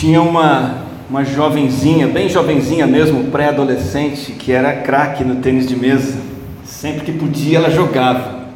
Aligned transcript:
Tinha 0.00 0.22
uma, 0.22 0.76
uma 1.10 1.22
jovenzinha, 1.22 2.06
bem 2.06 2.26
jovenzinha 2.26 2.86
mesmo, 2.86 3.24
pré-adolescente, 3.24 4.32
que 4.32 4.50
era 4.50 4.72
craque 4.72 5.22
no 5.22 5.42
tênis 5.42 5.66
de 5.66 5.76
mesa. 5.76 6.18
Sempre 6.64 7.04
que 7.04 7.12
podia, 7.12 7.58
ela 7.58 7.68
jogava. 7.68 8.46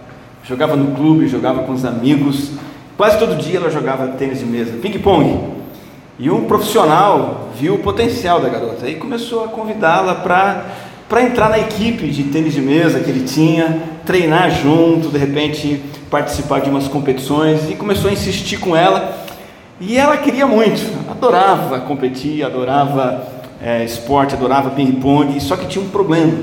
Jogava 0.43 0.75
no 0.75 0.97
clube, 0.97 1.29
jogava 1.29 1.65
com 1.65 1.73
os 1.73 1.85
amigos. 1.85 2.53
Quase 2.97 3.19
todo 3.19 3.37
dia 3.37 3.59
ela 3.59 3.69
jogava 3.69 4.09
tênis 4.17 4.39
de 4.39 4.47
mesa, 4.47 4.73
ping-pong. 4.81 5.39
E 6.19 6.31
um 6.31 6.45
profissional 6.47 7.51
viu 7.61 7.75
o 7.75 7.79
potencial 7.81 8.41
da 8.41 8.49
garota 8.49 8.89
e 8.89 8.95
começou 8.95 9.45
a 9.45 9.49
convidá-la 9.49 10.15
para 10.15 11.23
entrar 11.23 11.51
na 11.51 11.59
equipe 11.59 12.09
de 12.09 12.25
tênis 12.25 12.55
de 12.55 12.63
mesa 12.63 13.01
que 13.01 13.11
ele 13.11 13.27
tinha, 13.27 13.83
treinar 14.07 14.51
junto, 14.51 15.11
de 15.11 15.19
repente 15.19 15.83
participar 16.11 16.63
de 16.63 16.71
umas 16.71 16.89
competições 16.89 17.69
e 17.69 17.75
começou 17.75 18.09
a 18.09 18.15
insistir 18.15 18.57
com 18.57 18.75
ela. 18.75 19.24
E 19.81 19.97
ela 19.97 20.17
queria 20.17 20.47
muito, 20.47 20.81
adorava 21.11 21.81
competir, 21.81 22.45
adorava 22.45 23.27
é, 23.61 23.85
esporte, 23.85 24.35
adorava 24.35 24.71
ping-pong, 24.71 25.41
só 25.41 25.57
que 25.57 25.67
tinha 25.67 25.85
um 25.85 25.89
problema. 25.89 26.39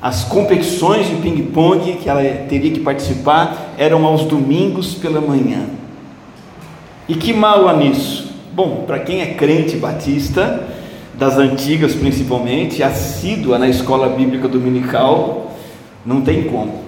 As 0.00 0.24
competições 0.24 1.06
de 1.06 1.16
ping-pong 1.16 1.96
que 1.96 2.08
ela 2.08 2.22
teria 2.48 2.70
que 2.70 2.80
participar 2.80 3.74
eram 3.76 4.06
aos 4.06 4.22
domingos 4.24 4.94
pela 4.94 5.20
manhã. 5.20 5.66
E 7.08 7.14
que 7.14 7.32
mal 7.32 7.68
há 7.68 7.74
nisso? 7.74 8.34
Bom, 8.52 8.84
para 8.86 9.00
quem 9.00 9.20
é 9.20 9.34
crente 9.34 9.76
batista, 9.76 10.66
das 11.12 11.36
antigas 11.36 11.94
principalmente, 11.94 12.82
assídua 12.82 13.58
na 13.58 13.68
escola 13.68 14.08
bíblica 14.08 14.48
dominical, 14.48 15.52
não 16.04 16.22
tem 16.22 16.44
como. 16.44 16.85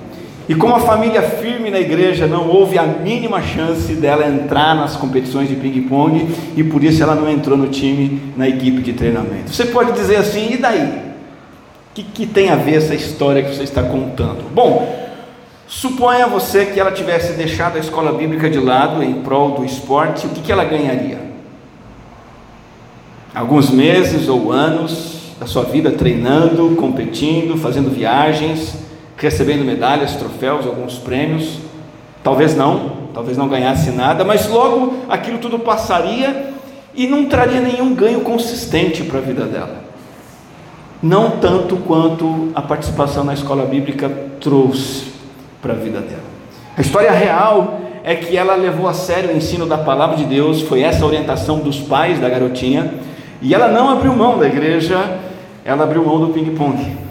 E 0.48 0.54
como 0.54 0.74
a 0.74 0.80
família 0.80 1.20
firme 1.20 1.70
na 1.70 1.78
igreja 1.78 2.26
não 2.26 2.48
houve 2.48 2.78
a 2.78 2.82
mínima 2.82 3.42
chance 3.42 3.92
dela 3.92 4.26
entrar 4.26 4.74
nas 4.74 4.96
competições 4.96 5.46
de 5.46 5.56
ping-pong 5.56 6.26
e 6.56 6.64
por 6.64 6.82
isso 6.82 7.02
ela 7.02 7.14
não 7.14 7.30
entrou 7.30 7.56
no 7.56 7.68
time, 7.68 8.32
na 8.34 8.48
equipe 8.48 8.80
de 8.80 8.94
treinamento. 8.94 9.50
Você 9.50 9.66
pode 9.66 9.92
dizer 9.92 10.16
assim, 10.16 10.54
e 10.54 10.56
daí? 10.56 11.08
O 11.90 11.94
que, 11.94 12.02
que 12.02 12.26
tem 12.26 12.48
a 12.48 12.56
ver 12.56 12.76
essa 12.76 12.94
história 12.94 13.42
que 13.42 13.54
você 13.54 13.64
está 13.64 13.82
contando? 13.82 14.44
Bom, 14.54 15.10
suponha 15.66 16.26
você 16.26 16.64
que 16.64 16.80
ela 16.80 16.92
tivesse 16.92 17.34
deixado 17.34 17.76
a 17.76 17.80
escola 17.80 18.12
bíblica 18.12 18.48
de 18.48 18.58
lado 18.58 19.02
em 19.02 19.20
prol 19.20 19.50
do 19.50 19.66
esporte, 19.66 20.26
o 20.26 20.30
que, 20.30 20.40
que 20.40 20.50
ela 20.50 20.64
ganharia? 20.64 21.18
Alguns 23.34 23.68
meses 23.68 24.30
ou 24.30 24.50
anos 24.50 25.34
da 25.38 25.46
sua 25.46 25.64
vida 25.64 25.90
treinando, 25.90 26.74
competindo, 26.76 27.58
fazendo 27.58 27.90
viagens 27.90 28.87
recebendo 29.18 29.64
medalhas, 29.64 30.16
troféus, 30.16 30.64
alguns 30.64 30.94
prêmios. 30.94 31.58
Talvez 32.22 32.54
não, 32.56 32.92
talvez 33.12 33.36
não 33.36 33.48
ganhasse 33.48 33.90
nada, 33.90 34.24
mas 34.24 34.48
logo 34.48 35.04
aquilo 35.08 35.38
tudo 35.38 35.58
passaria 35.58 36.52
e 36.94 37.06
não 37.06 37.26
traria 37.26 37.60
nenhum 37.60 37.94
ganho 37.94 38.20
consistente 38.20 39.02
para 39.02 39.18
a 39.18 39.22
vida 39.22 39.44
dela. 39.44 39.84
Não 41.02 41.32
tanto 41.32 41.76
quanto 41.76 42.50
a 42.54 42.62
participação 42.62 43.22
na 43.22 43.34
escola 43.34 43.64
bíblica 43.64 44.10
trouxe 44.40 45.12
para 45.62 45.72
a 45.72 45.76
vida 45.76 46.00
dela. 46.00 46.22
A 46.76 46.80
história 46.80 47.10
real 47.10 47.80
é 48.02 48.14
que 48.14 48.36
ela 48.36 48.54
levou 48.54 48.88
a 48.88 48.94
sério 48.94 49.30
o 49.30 49.36
ensino 49.36 49.66
da 49.66 49.78
palavra 49.78 50.16
de 50.16 50.24
Deus, 50.24 50.62
foi 50.62 50.82
essa 50.82 51.04
a 51.04 51.06
orientação 51.06 51.58
dos 51.58 51.78
pais 51.78 52.20
da 52.20 52.28
garotinha, 52.28 52.94
e 53.40 53.54
ela 53.54 53.68
não 53.68 53.90
abriu 53.90 54.14
mão 54.14 54.38
da 54.38 54.46
igreja, 54.46 55.18
ela 55.64 55.84
abriu 55.84 56.04
mão 56.04 56.18
do 56.18 56.32
ping-pong. 56.32 57.07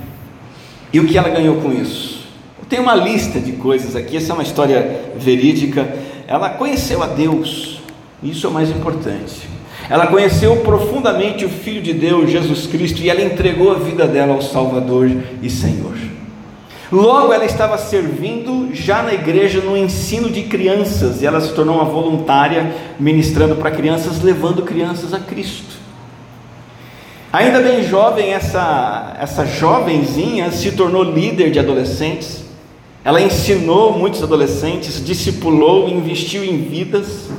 E 0.98 1.00
o 1.00 1.06
que 1.06 1.16
ela 1.16 1.30
ganhou 1.30 1.58
com 1.58 1.72
isso? 1.72 2.22
Tem 2.67 2.80
uma 2.80 2.95
lista 2.95 3.40
de 3.40 3.52
coisas 3.52 3.95
aqui, 3.95 4.17
essa 4.17 4.31
é 4.31 4.34
uma 4.34 4.42
história 4.42 5.00
verídica. 5.16 5.88
Ela 6.28 6.50
conheceu 6.50 7.04
a 7.04 7.06
Deus, 7.06 7.80
isso 8.23 8.48
é 8.48 8.50
o 8.50 8.54
mais 8.54 8.72
importante. 8.72 9.48
Ela 9.92 10.08
conheceu 10.08 10.56
profundamente 10.58 11.45
o 11.45 11.50
Filho 11.50 11.84
de 11.84 11.94
Deus, 11.94 12.31
Jesus 12.31 12.66
Cristo, 12.66 13.00
e 13.04 13.12
ela 13.12 13.22
entregou 13.22 13.70
a 13.70 13.76
vida 13.76 14.08
dela 14.08 14.34
ao 14.34 14.42
Salvador 14.42 15.08
e 15.39 15.52
Senhor. 15.52 15.94
Logo, 16.92 17.32
ela 17.32 17.45
estava 17.45 17.77
servindo 17.77 18.73
já 18.73 19.04
na 19.04 19.14
igreja 19.14 19.61
no 19.61 19.77
ensino 19.77 20.32
de 20.32 20.42
crianças, 20.45 21.21
e 21.21 21.27
ela 21.27 21.39
se 21.39 21.54
tornou 21.54 21.76
uma 21.76 21.86
voluntária 21.86 22.73
ministrando 23.00 23.55
para 23.55 23.70
crianças, 23.70 24.23
levando 24.23 24.64
crianças 24.64 25.14
a 25.14 25.20
Cristo. 25.20 25.77
Ainda 27.37 27.61
bem 27.61 27.83
jovem, 27.83 28.33
essa, 28.33 29.15
essa 29.20 29.45
jovenzinha 29.45 30.49
se 30.49 30.71
tornou 30.71 31.03
líder 31.03 31.52
de 31.52 31.59
adolescentes. 31.59 32.43
Ela 33.05 33.21
ensinou 33.21 33.95
muitos 33.95 34.23
adolescentes, 34.23 35.05
discipulou, 35.05 35.87
investiu 35.87 36.43
em 36.43 36.58
vidas. 36.58 37.30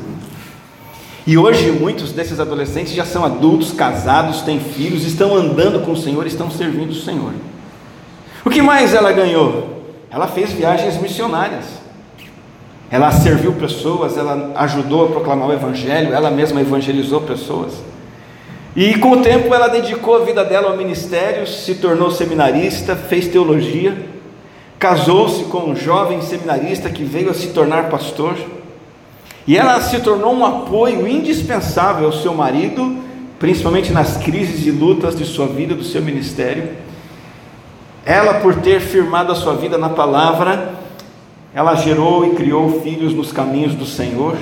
E 1.26 1.36
hoje 1.36 1.72
muitos 1.72 2.12
desses 2.12 2.38
adolescentes 2.38 2.92
já 2.92 3.04
são 3.04 3.24
adultos, 3.24 3.72
casados, 3.72 4.42
têm 4.42 4.60
filhos, 4.60 5.02
estão 5.04 5.34
andando 5.34 5.84
com 5.84 5.90
o 5.90 5.96
Senhor, 5.96 6.24
estão 6.28 6.48
servindo 6.48 6.90
o 6.90 6.94
Senhor. 6.94 7.32
O 8.44 8.50
que 8.50 8.62
mais 8.62 8.94
ela 8.94 9.10
ganhou? 9.10 9.82
Ela 10.12 10.28
fez 10.28 10.52
viagens 10.52 10.96
missionárias. 11.02 11.64
Ela 12.88 13.10
serviu 13.10 13.52
pessoas, 13.54 14.16
ela 14.16 14.52
ajudou 14.58 15.06
a 15.06 15.08
proclamar 15.08 15.48
o 15.48 15.52
Evangelho, 15.52 16.14
ela 16.14 16.30
mesma 16.30 16.60
evangelizou 16.60 17.22
pessoas. 17.22 17.97
E 18.76 18.96
com 18.98 19.12
o 19.12 19.22
tempo 19.22 19.52
ela 19.54 19.68
dedicou 19.68 20.16
a 20.16 20.24
vida 20.24 20.44
dela 20.44 20.70
ao 20.70 20.76
ministério, 20.76 21.46
se 21.46 21.76
tornou 21.76 22.10
seminarista, 22.10 22.94
fez 22.94 23.26
teologia, 23.26 23.96
casou-se 24.78 25.44
com 25.44 25.70
um 25.70 25.76
jovem 25.76 26.20
seminarista 26.22 26.90
que 26.90 27.02
veio 27.02 27.30
a 27.30 27.34
se 27.34 27.48
tornar 27.48 27.88
pastor. 27.88 28.36
E 29.46 29.56
ela 29.56 29.80
se 29.80 29.98
tornou 30.00 30.34
um 30.34 30.44
apoio 30.44 31.08
indispensável 31.08 32.06
ao 32.06 32.12
seu 32.12 32.34
marido, 32.34 32.98
principalmente 33.38 33.92
nas 33.92 34.18
crises 34.18 34.66
e 34.66 34.70
lutas 34.70 35.16
de 35.16 35.24
sua 35.24 35.46
vida, 35.46 35.74
do 35.74 35.84
seu 35.84 36.02
ministério. 36.02 36.68
Ela, 38.04 38.34
por 38.34 38.56
ter 38.56 38.80
firmado 38.80 39.32
a 39.32 39.34
sua 39.34 39.54
vida 39.54 39.76
na 39.76 39.88
palavra, 39.88 40.74
ela 41.54 41.74
gerou 41.74 42.26
e 42.26 42.30
criou 42.36 42.82
filhos 42.82 43.14
nos 43.14 43.32
caminhos 43.32 43.74
do 43.74 43.86
Senhor. 43.86 44.36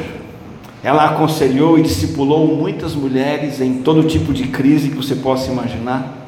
Ela 0.82 1.06
aconselhou 1.06 1.78
e 1.78 1.82
discipulou 1.82 2.46
muitas 2.46 2.94
mulheres 2.94 3.60
em 3.60 3.82
todo 3.82 4.06
tipo 4.06 4.32
de 4.32 4.48
crise 4.48 4.90
que 4.90 4.96
você 4.96 5.14
possa 5.16 5.50
imaginar. 5.50 6.26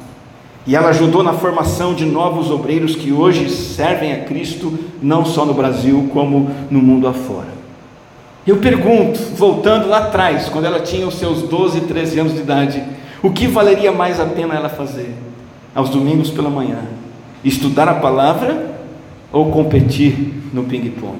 E 0.67 0.75
ela 0.75 0.89
ajudou 0.89 1.23
na 1.23 1.33
formação 1.33 1.93
de 1.93 2.05
novos 2.05 2.51
obreiros 2.51 2.95
que 2.95 3.11
hoje 3.11 3.49
servem 3.49 4.13
a 4.13 4.23
Cristo, 4.25 4.77
não 5.01 5.25
só 5.25 5.45
no 5.45 5.53
Brasil, 5.53 6.09
como 6.13 6.51
no 6.69 6.81
mundo 6.81 7.07
afora. 7.07 7.59
Eu 8.45 8.57
pergunto, 8.57 9.19
voltando 9.35 9.87
lá 9.87 9.99
atrás, 9.99 10.49
quando 10.49 10.65
ela 10.65 10.79
tinha 10.79 11.07
os 11.07 11.15
seus 11.15 11.43
12, 11.43 11.81
13 11.81 12.19
anos 12.19 12.33
de 12.33 12.39
idade, 12.39 12.83
o 13.21 13.31
que 13.31 13.47
valeria 13.47 13.91
mais 13.91 14.19
a 14.19 14.25
pena 14.25 14.55
ela 14.55 14.69
fazer? 14.69 15.13
Aos 15.73 15.89
domingos 15.89 16.29
pela 16.31 16.49
manhã, 16.49 16.79
estudar 17.43 17.87
a 17.87 17.95
palavra 17.95 18.75
ou 19.31 19.51
competir 19.51 20.33
no 20.53 20.63
ping-pong? 20.63 21.19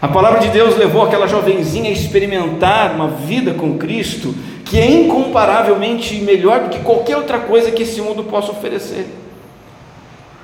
A 0.00 0.06
palavra 0.06 0.38
de 0.38 0.48
Deus 0.48 0.76
levou 0.76 1.02
aquela 1.02 1.26
jovenzinha 1.26 1.90
a 1.90 1.92
experimentar 1.92 2.94
uma 2.94 3.08
vida 3.08 3.52
com 3.54 3.76
Cristo 3.76 4.32
que 4.64 4.78
é 4.78 4.88
incomparavelmente 4.88 6.14
melhor 6.20 6.60
do 6.60 6.68
que 6.68 6.78
qualquer 6.80 7.16
outra 7.16 7.38
coisa 7.38 7.70
que 7.72 7.82
esse 7.82 8.00
mundo 8.00 8.22
possa 8.24 8.52
oferecer. 8.52 9.06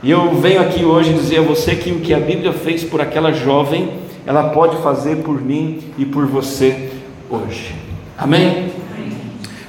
E 0.02 0.10
eu 0.10 0.34
venho 0.34 0.60
aqui 0.60 0.84
hoje 0.84 1.12
dizer 1.12 1.38
a 1.38 1.42
você 1.42 1.76
que 1.76 1.92
o 1.92 2.00
que 2.00 2.12
a 2.12 2.18
Bíblia 2.18 2.52
fez 2.52 2.82
por 2.82 3.00
aquela 3.00 3.32
jovem, 3.32 3.90
ela 4.26 4.48
pode 4.48 4.76
fazer 4.78 5.16
por 5.16 5.40
mim 5.40 5.80
e 5.96 6.04
por 6.04 6.26
você 6.26 6.90
hoje. 7.30 7.74
Amém? 8.18 8.72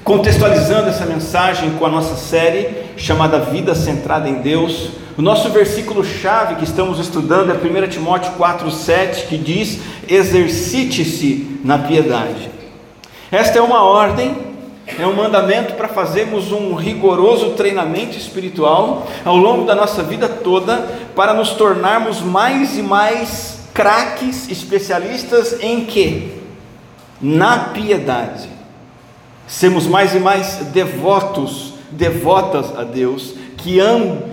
Contextualizando 0.03 0.90
essa 0.90 1.06
mensagem 1.06 1.72
com 1.72 1.85
a 1.85 1.90
nossa 1.90 2.16
série 2.16 2.84
chamada 2.97 3.39
Vida 3.39 3.75
Centrada 3.75 4.29
em 4.29 4.35
Deus, 4.35 4.89
o 5.17 5.22
nosso 5.22 5.50
versículo-chave 5.50 6.56
que 6.56 6.66
estamos 6.66 7.00
estudando 7.00 7.51
é 7.51 7.53
1 7.53 7.88
Timóteo 7.88 8.33
4,7, 8.38 9.28
que 9.28 9.38
diz: 9.38 9.79
exercite-se 10.07 11.59
na 11.63 11.78
piedade. 11.78 12.50
Esta 13.31 13.59
é 13.59 13.61
uma 13.61 13.83
ordem, 13.83 14.36
é 15.00 15.07
um 15.07 15.15
mandamento 15.15 15.74
para 15.74 15.88
fazermos 15.88 16.51
um 16.51 16.75
rigoroso 16.75 17.51
treinamento 17.51 18.18
espiritual 18.18 19.07
ao 19.24 19.38
longo 19.38 19.65
da 19.65 19.74
nossa 19.74 20.03
vida 20.03 20.27
toda, 20.27 20.77
para 21.15 21.33
nos 21.33 21.51
tornarmos 21.51 22.21
mais 22.21 22.77
e 22.77 22.81
mais 22.81 23.59
craques, 23.74 24.50
especialistas 24.50 25.62
em 25.62 25.86
quê? 25.86 26.30
Na 27.21 27.57
piedade. 27.57 28.50
Sermos 29.47 29.86
mais 29.86 30.13
e 30.13 30.19
mais 30.19 30.57
devotos, 30.74 31.75
devotas 31.97 32.77
a 32.77 32.83
Deus 32.83 33.33
que, 33.57 33.80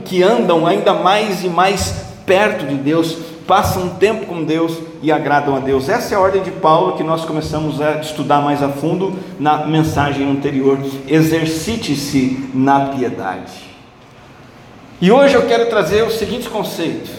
que 0.05 0.23
andam 0.23 0.67
ainda 0.67 0.93
mais 0.93 1.43
e 1.43 1.49
mais 1.49 1.95
perto 2.27 2.67
de 2.67 2.75
Deus, 2.77 3.17
passam 3.47 3.91
tempo 3.91 4.27
com 4.27 4.45
Deus 4.45 4.79
e 5.03 5.11
agradam 5.11 5.57
a 5.57 5.59
Deus. 5.59 5.89
Essa 5.89 6.15
é 6.15 6.17
a 6.17 6.21
ordem 6.21 6.43
de 6.43 6.51
Paulo 6.51 6.97
que 6.97 7.03
nós 7.03 7.25
começamos 7.25 7.81
a 7.81 8.01
estudar 8.01 8.41
mais 8.41 8.63
a 8.63 8.69
fundo 8.69 9.19
na 9.39 9.67
mensagem 9.67 10.31
anterior. 10.31 10.79
Exercite-se 11.09 12.51
na 12.55 12.87
piedade. 12.87 13.53
E 15.01 15.11
hoje 15.11 15.35
eu 15.35 15.47
quero 15.47 15.67
trazer 15.67 16.03
o 16.05 16.11
seguinte 16.11 16.49
conceito: 16.49 17.11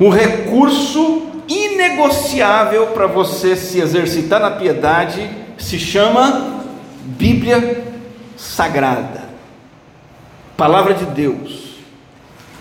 um 0.00 0.08
recurso 0.08 1.22
inegociável 1.48 2.88
para 2.88 3.06
você 3.06 3.54
se 3.54 3.78
exercitar 3.78 4.40
na 4.40 4.50
piedade 4.50 5.30
se 5.56 5.78
chama 5.78 6.62
Bíblia 7.04 7.84
Sagrada, 8.36 9.25
Palavra 10.56 10.94
de 10.94 11.04
Deus. 11.04 11.76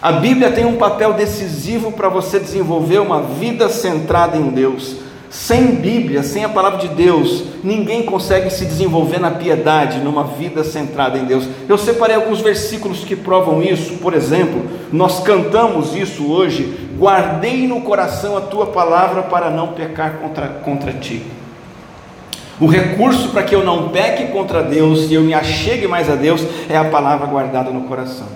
A 0.01 0.12
Bíblia 0.12 0.51
tem 0.51 0.65
um 0.65 0.75
papel 0.75 1.13
decisivo 1.13 1.94
para 1.94 2.09
você 2.09 2.39
desenvolver 2.39 3.00
uma 3.00 3.21
vida 3.21 3.69
centrada 3.69 4.36
em 4.36 4.50
Deus. 4.50 4.97
Sem 5.30 5.75
Bíblia, 5.75 6.21
sem 6.21 6.44
a 6.44 6.50
palavra 6.50 6.80
de 6.80 6.89
Deus, 6.89 7.45
ninguém 7.63 8.03
consegue 8.03 8.50
se 8.50 8.65
desenvolver 8.65 9.19
na 9.19 9.31
piedade, 9.31 10.00
numa 10.00 10.25
vida 10.25 10.62
centrada 10.63 11.18
em 11.18 11.24
Deus. 11.24 11.47
Eu 11.69 11.77
separei 11.77 12.18
alguns 12.18 12.42
versículos 12.42 13.06
que 13.06 13.15
provam 13.15 13.63
isso. 13.63 13.94
Por 13.97 14.13
exemplo, 14.13 14.63
nós 14.92 15.21
cantamos 15.21 15.95
isso 15.95 16.30
hoje: 16.30 16.89
guardei 16.97 17.65
no 17.65 17.80
coração 17.81 18.36
a 18.36 18.42
tua 18.42 18.68
palavra 18.68 19.24
para 19.24 19.50
não 19.50 19.69
pecar 19.69 20.18
contra, 20.18 20.47
contra 20.47 20.92
ti. 20.92 21.24
O 22.60 22.68
recurso 22.68 23.30
para 23.30 23.44
que 23.44 23.54
eu 23.54 23.63
não 23.63 23.90
peque 23.90 24.31
contra 24.31 24.63
Deus 24.63 25.10
e 25.10 25.13
eu 25.13 25.22
me 25.22 25.34
achegue 25.34 25.88
mais 25.88 26.10
a 26.10 26.16
Deus 26.16 26.42
é 26.69 26.78
a 26.78 26.86
palavra 26.86 27.28
guardada 27.28 27.69
no 27.69 27.81
coração. 27.81 28.28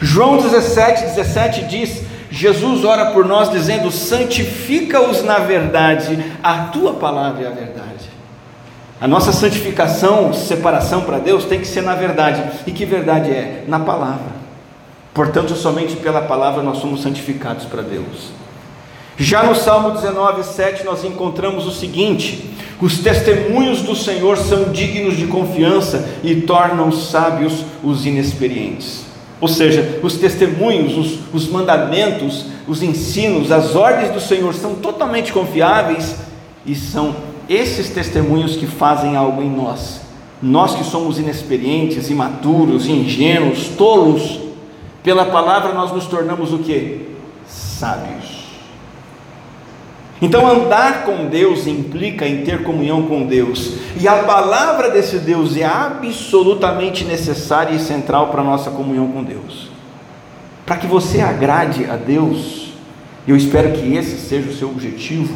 João 0.00 0.36
17, 0.36 1.02
17 1.04 1.64
diz: 1.64 2.02
Jesus 2.30 2.84
ora 2.84 3.06
por 3.12 3.24
nós 3.24 3.50
dizendo: 3.50 3.90
santifica-os 3.90 5.22
na 5.24 5.38
verdade, 5.38 6.22
a 6.42 6.64
tua 6.64 6.94
palavra 6.94 7.44
é 7.44 7.46
a 7.46 7.50
verdade. 7.50 7.88
A 9.00 9.06
nossa 9.06 9.32
santificação, 9.32 10.32
separação 10.34 11.02
para 11.02 11.18
Deus 11.18 11.44
tem 11.44 11.60
que 11.60 11.66
ser 11.66 11.82
na 11.82 11.94
verdade. 11.94 12.42
E 12.66 12.72
que 12.72 12.84
verdade 12.84 13.30
é? 13.30 13.64
Na 13.66 13.78
palavra. 13.78 14.38
Portanto, 15.14 15.54
somente 15.54 15.96
pela 15.96 16.22
palavra 16.22 16.62
nós 16.62 16.78
somos 16.78 17.02
santificados 17.02 17.64
para 17.64 17.80
Deus. 17.82 18.30
Já 19.16 19.42
no 19.42 19.54
Salmo 19.54 19.90
19, 19.92 20.44
7, 20.44 20.84
nós 20.84 21.04
encontramos 21.04 21.66
o 21.66 21.70
seguinte: 21.70 22.54
os 22.80 22.98
testemunhos 22.98 23.82
do 23.82 23.96
Senhor 23.96 24.38
são 24.38 24.70
dignos 24.70 25.16
de 25.16 25.26
confiança 25.26 26.08
e 26.22 26.42
tornam 26.42 26.92
sábios 26.92 27.64
os 27.82 28.06
inexperientes. 28.06 29.04
Ou 29.40 29.48
seja, 29.48 30.00
os 30.02 30.14
testemunhos, 30.14 30.96
os, 30.96 31.18
os 31.32 31.48
mandamentos, 31.48 32.46
os 32.66 32.82
ensinos, 32.82 33.50
as 33.50 33.74
ordens 33.74 34.12
do 34.12 34.20
Senhor 34.20 34.54
são 34.54 34.74
totalmente 34.76 35.32
confiáveis 35.32 36.16
e 36.64 36.74
são 36.74 37.14
esses 37.48 37.88
testemunhos 37.90 38.56
que 38.56 38.66
fazem 38.66 39.16
algo 39.16 39.42
em 39.42 39.50
nós. 39.50 40.00
Nós 40.40 40.74
que 40.74 40.84
somos 40.84 41.18
inexperientes, 41.18 42.10
imaturos, 42.10 42.86
ingênuos, 42.86 43.68
tolos, 43.76 44.40
pela 45.02 45.24
palavra 45.26 45.72
nós 45.72 45.90
nos 45.92 46.06
tornamos 46.06 46.52
o 46.52 46.58
que? 46.58 47.08
Sábios. 47.46 48.37
Então, 50.20 50.46
andar 50.48 51.04
com 51.04 51.26
Deus 51.26 51.66
implica 51.66 52.26
em 52.26 52.42
ter 52.42 52.64
comunhão 52.64 53.02
com 53.02 53.24
Deus, 53.24 53.74
e 54.00 54.08
a 54.08 54.16
palavra 54.24 54.90
desse 54.90 55.18
Deus 55.18 55.56
é 55.56 55.64
absolutamente 55.64 57.04
necessária 57.04 57.74
e 57.74 57.78
central 57.78 58.28
para 58.28 58.40
a 58.40 58.44
nossa 58.44 58.70
comunhão 58.70 59.08
com 59.08 59.22
Deus. 59.22 59.70
Para 60.66 60.76
que 60.76 60.86
você 60.86 61.20
agrade 61.20 61.84
a 61.88 61.96
Deus, 61.96 62.72
eu 63.28 63.36
espero 63.36 63.72
que 63.72 63.94
esse 63.94 64.18
seja 64.18 64.50
o 64.50 64.54
seu 64.54 64.68
objetivo, 64.68 65.34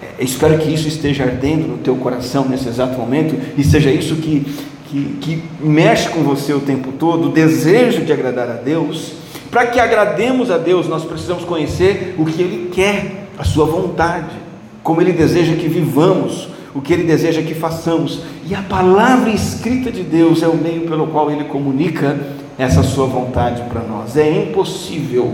é, 0.00 0.22
espero 0.22 0.56
que 0.58 0.72
isso 0.72 0.86
esteja 0.86 1.24
ardendo 1.24 1.66
no 1.66 1.78
teu 1.78 1.96
coração 1.96 2.48
nesse 2.48 2.68
exato 2.68 2.96
momento, 2.96 3.34
e 3.58 3.64
seja 3.64 3.90
isso 3.90 4.16
que, 4.16 4.46
que, 4.88 5.16
que 5.20 5.42
mexe 5.60 6.08
com 6.10 6.22
você 6.22 6.52
o 6.52 6.60
tempo 6.60 6.92
todo, 6.92 7.28
o 7.28 7.32
desejo 7.32 8.04
de 8.04 8.12
agradar 8.12 8.48
a 8.48 8.54
Deus. 8.54 9.14
Para 9.50 9.66
que 9.66 9.80
agrademos 9.80 10.50
a 10.50 10.58
Deus, 10.58 10.88
nós 10.88 11.04
precisamos 11.04 11.44
conhecer 11.44 12.14
o 12.16 12.24
que 12.24 12.40
Ele 12.40 12.70
quer 12.72 13.21
a 13.38 13.44
sua 13.44 13.64
vontade, 13.64 14.36
como 14.82 15.00
Ele 15.00 15.12
deseja 15.12 15.54
que 15.54 15.68
vivamos, 15.68 16.48
o 16.74 16.80
que 16.80 16.92
Ele 16.92 17.04
deseja 17.04 17.42
que 17.42 17.54
façamos. 17.54 18.22
E 18.46 18.54
a 18.54 18.62
palavra 18.62 19.30
escrita 19.30 19.90
de 19.90 20.02
Deus 20.02 20.42
é 20.42 20.48
o 20.48 20.56
meio 20.56 20.82
pelo 20.82 21.06
qual 21.08 21.30
Ele 21.30 21.44
comunica 21.44 22.18
essa 22.58 22.82
sua 22.82 23.06
vontade 23.06 23.62
para 23.68 23.82
nós. 23.82 24.16
É 24.16 24.30
impossível 24.30 25.32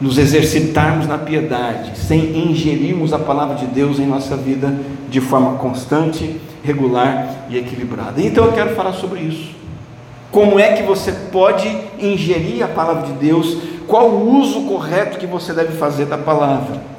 nos 0.00 0.18
exercitarmos 0.18 1.06
na 1.06 1.16
piedade 1.16 1.96
sem 1.96 2.36
ingerirmos 2.36 3.12
a 3.12 3.18
palavra 3.18 3.54
de 3.54 3.66
Deus 3.66 4.00
em 4.00 4.06
nossa 4.06 4.36
vida 4.36 4.74
de 5.08 5.20
forma 5.20 5.58
constante, 5.58 6.40
regular 6.64 7.46
e 7.48 7.56
equilibrada. 7.56 8.20
Então 8.20 8.46
eu 8.46 8.52
quero 8.52 8.74
falar 8.74 8.94
sobre 8.94 9.20
isso. 9.20 9.52
Como 10.32 10.58
é 10.58 10.72
que 10.72 10.82
você 10.82 11.12
pode 11.12 11.68
ingerir 12.00 12.64
a 12.64 12.68
palavra 12.68 13.06
de 13.06 13.12
Deus? 13.12 13.58
Qual 13.86 14.08
o 14.08 14.38
uso 14.40 14.62
correto 14.62 15.18
que 15.18 15.26
você 15.26 15.52
deve 15.52 15.76
fazer 15.76 16.06
da 16.06 16.16
palavra? 16.16 16.91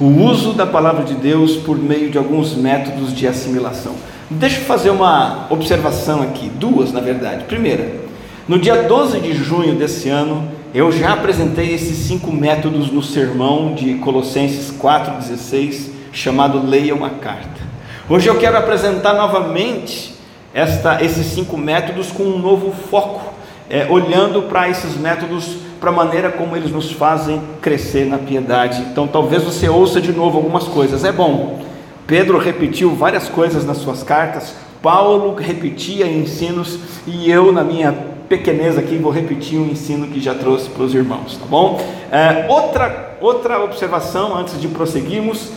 O 0.00 0.06
uso 0.06 0.54
da 0.54 0.64
palavra 0.64 1.04
de 1.04 1.12
Deus 1.12 1.56
por 1.56 1.76
meio 1.76 2.10
de 2.10 2.16
alguns 2.16 2.54
métodos 2.54 3.14
de 3.14 3.26
assimilação. 3.26 3.94
Deixa 4.30 4.60
eu 4.60 4.64
fazer 4.64 4.88
uma 4.88 5.46
observação 5.50 6.22
aqui, 6.22 6.48
duas 6.48 6.90
na 6.90 7.00
verdade. 7.00 7.44
Primeira, 7.44 8.00
no 8.48 8.58
dia 8.58 8.84
12 8.84 9.20
de 9.20 9.34
junho 9.34 9.74
desse 9.74 10.08
ano, 10.08 10.48
eu 10.72 10.90
já 10.90 11.12
apresentei 11.12 11.74
esses 11.74 11.98
cinco 11.98 12.32
métodos 12.32 12.90
no 12.90 13.02
sermão 13.02 13.74
de 13.74 13.96
Colossenses 13.96 14.72
4,16, 14.80 15.90
chamado 16.14 16.66
Leia 16.66 16.94
uma 16.94 17.10
Carta. 17.10 17.60
Hoje 18.08 18.26
eu 18.26 18.38
quero 18.38 18.56
apresentar 18.56 19.12
novamente 19.12 20.14
esta, 20.54 21.04
esses 21.04 21.26
cinco 21.26 21.58
métodos 21.58 22.10
com 22.10 22.22
um 22.22 22.38
novo 22.38 22.72
foco, 22.72 23.34
é, 23.68 23.86
olhando 23.90 24.42
para 24.44 24.66
esses 24.70 24.96
métodos 24.96 25.58
para 25.80 25.90
a 25.90 25.92
maneira 25.92 26.30
como 26.30 26.54
eles 26.54 26.70
nos 26.70 26.92
fazem 26.92 27.40
crescer 27.62 28.04
na 28.04 28.18
piedade. 28.18 28.82
Então, 28.82 29.08
talvez 29.08 29.42
você 29.42 29.68
ouça 29.68 30.00
de 30.00 30.12
novo 30.12 30.36
algumas 30.36 30.64
coisas. 30.64 31.04
É 31.04 31.10
bom. 31.10 31.58
Pedro 32.06 32.38
repetiu 32.38 32.94
várias 32.94 33.28
coisas 33.28 33.64
nas 33.64 33.78
suas 33.78 34.02
cartas. 34.02 34.54
Paulo 34.82 35.34
repetia 35.34 36.06
ensinos 36.06 36.78
e 37.06 37.30
eu, 37.30 37.50
na 37.50 37.64
minha 37.64 37.92
pequenez 38.28 38.78
aqui, 38.78 38.96
vou 38.96 39.10
repetir 39.10 39.58
um 39.58 39.66
ensino 39.66 40.06
que 40.06 40.20
já 40.20 40.34
trouxe 40.34 40.68
para 40.68 40.84
os 40.84 40.94
irmãos, 40.94 41.36
tá 41.36 41.46
bom? 41.46 41.80
É, 42.12 42.46
outra, 42.48 43.16
outra 43.20 43.62
observação 43.62 44.36
antes 44.36 44.60
de 44.60 44.68
prosseguirmos, 44.68 45.50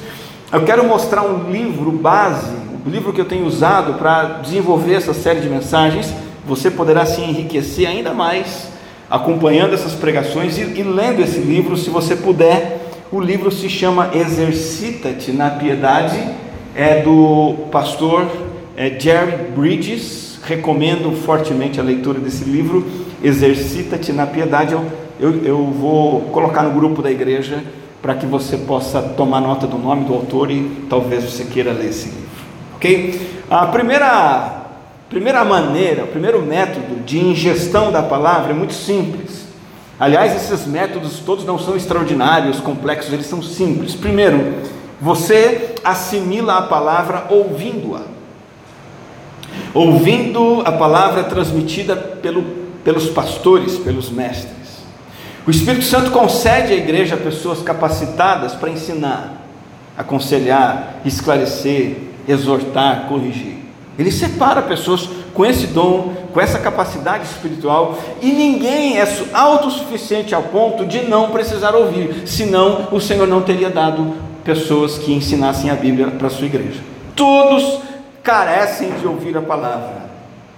eu 0.52 0.64
quero 0.64 0.86
mostrar 0.86 1.24
um 1.24 1.52
livro 1.52 1.92
base, 1.92 2.52
o 2.86 2.88
um 2.88 2.92
livro 2.92 3.14
que 3.14 3.22
eu 3.22 3.25
tenho 3.25 3.46
usado 3.46 3.96
para 3.96 4.40
desenvolver 4.42 4.96
essa 4.96 5.14
série 5.14 5.40
de 5.40 5.50
mensagens. 5.50 6.14
Você 6.46 6.70
poderá 6.70 7.06
se 7.06 7.22
enriquecer 7.22 7.88
ainda 7.88 8.14
mais 8.14 8.73
acompanhando 9.10 9.74
essas 9.74 9.94
pregações 9.94 10.58
e, 10.58 10.62
e 10.62 10.84
lendo 10.84 11.22
esse 11.22 11.40
livro, 11.40 11.78
se 11.78 11.90
você 11.90 12.16
puder. 12.16 12.80
O 13.12 13.20
livro 13.20 13.52
se 13.52 13.70
chama 13.70 14.10
Exercita-te 14.14 15.32
na 15.32 15.52
Piedade, 15.52 16.20
é 16.76 17.02
do 17.02 17.68
pastor 17.72 18.28
é, 18.76 18.90
Jerry 19.00 19.52
Bridges. 19.56 20.39
Recomendo 20.46 21.16
fortemente 21.16 21.80
a 21.80 21.84
leitura 21.84 22.20
desse 22.20 22.44
livro, 22.44 22.86
Exercita-te 23.24 24.12
na 24.12 24.25
Piedade. 24.25 24.74
Eu, 24.74 24.86
eu, 25.20 25.46
eu 25.46 25.66
vou 25.66 26.22
colocar 26.32 26.63
no 26.63 26.72
grupo 26.72 27.01
da 27.01 27.12
igreja 27.12 27.63
para 28.01 28.16
que 28.16 28.25
você 28.25 28.58
possa 28.58 29.01
tomar 29.01 29.39
nota 29.39 29.66
do 29.66 29.77
nome 29.77 30.04
do 30.04 30.13
autor 30.13 30.51
e 30.51 30.86
talvez 30.89 31.24
você 31.24 31.46
queira 31.46 31.72
ler 31.72 31.89
esse 31.89 32.08
livro. 32.08 32.24
Ok? 32.75 33.22
A 33.50 33.68
primeira 33.68 34.62
Primeira 35.13 35.46
maneira, 35.46 36.05
o 36.05 36.08
primeiro 36.08 36.41
método 36.41 37.03
de 37.05 37.20
ingestão 37.20 37.91
da 37.91 38.01
palavra 38.01 38.51
é 38.51 38.55
muito 38.55 38.74
simples. 38.74 39.46
Aliás, 40.00 40.36
esses 40.36 40.65
métodos 40.65 41.20
todos 41.20 41.46
não 41.46 41.60
são 41.60 41.75
extraordinários, 41.75 42.60
complexos, 42.60 43.13
eles 43.13 43.27
são 43.27 43.39
simples. 43.39 43.93
Primeiro, 43.93 44.55
você 45.00 45.75
assimila 45.84 46.58
a 46.58 46.62
palavra 46.63 47.27
ouvindo-a. 47.29 48.01
Ouvindo 49.72 50.63
a 50.65 50.72
palavra 50.72 51.25
transmitida 51.25 51.96
pelo, 51.96 52.41
pelos 52.84 53.08
pastores, 53.10 53.77
pelos 53.77 54.10
mestres. 54.10 54.84
O 55.46 55.51
Espírito 55.51 55.86
Santo 55.86 56.10
concede 56.10 56.74
à 56.74 56.75
igreja 56.75 57.15
pessoas 57.15 57.62
capacitadas 57.62 58.53
para 58.53 58.72
ensinar, 58.72 59.43
aconselhar, 59.96 61.01
esclarecer, 61.05 61.98
exortar, 62.27 63.05
corrigir. 63.08 63.62
Ele 63.98 64.12
separa 64.12 64.62
pessoas 64.62 65.08
com 65.34 65.46
esse 65.46 65.68
dom, 65.68 66.14
com 66.34 66.42
essa 66.42 66.58
capacidade 66.58 67.26
espiritual, 67.26 67.98
e 68.22 68.32
ninguém 68.32 69.00
é 69.00 69.08
autossuficiente 69.34 70.34
ao 70.34 70.44
ponto 70.44 70.86
de 70.86 71.02
não 71.04 71.30
precisar 71.30 71.76
ouvir, 71.76 72.24
senão 72.28 72.88
o 72.92 73.00
Senhor 73.00 73.28
não 73.28 73.42
teria 73.42 73.70
dado 73.70 74.16
pessoas 74.44 74.98
que 74.98 75.14
ensinassem 75.14 75.70
a 75.70 75.76
Bíblia 75.76 76.08
para 76.08 76.28
a 76.28 76.30
sua 76.30 76.46
igreja. 76.46 76.82
Todos 77.16 77.80
carecem 78.24 78.92
de 79.00 79.06
ouvir 79.06 79.38
a 79.38 79.42
palavra. 79.42 80.04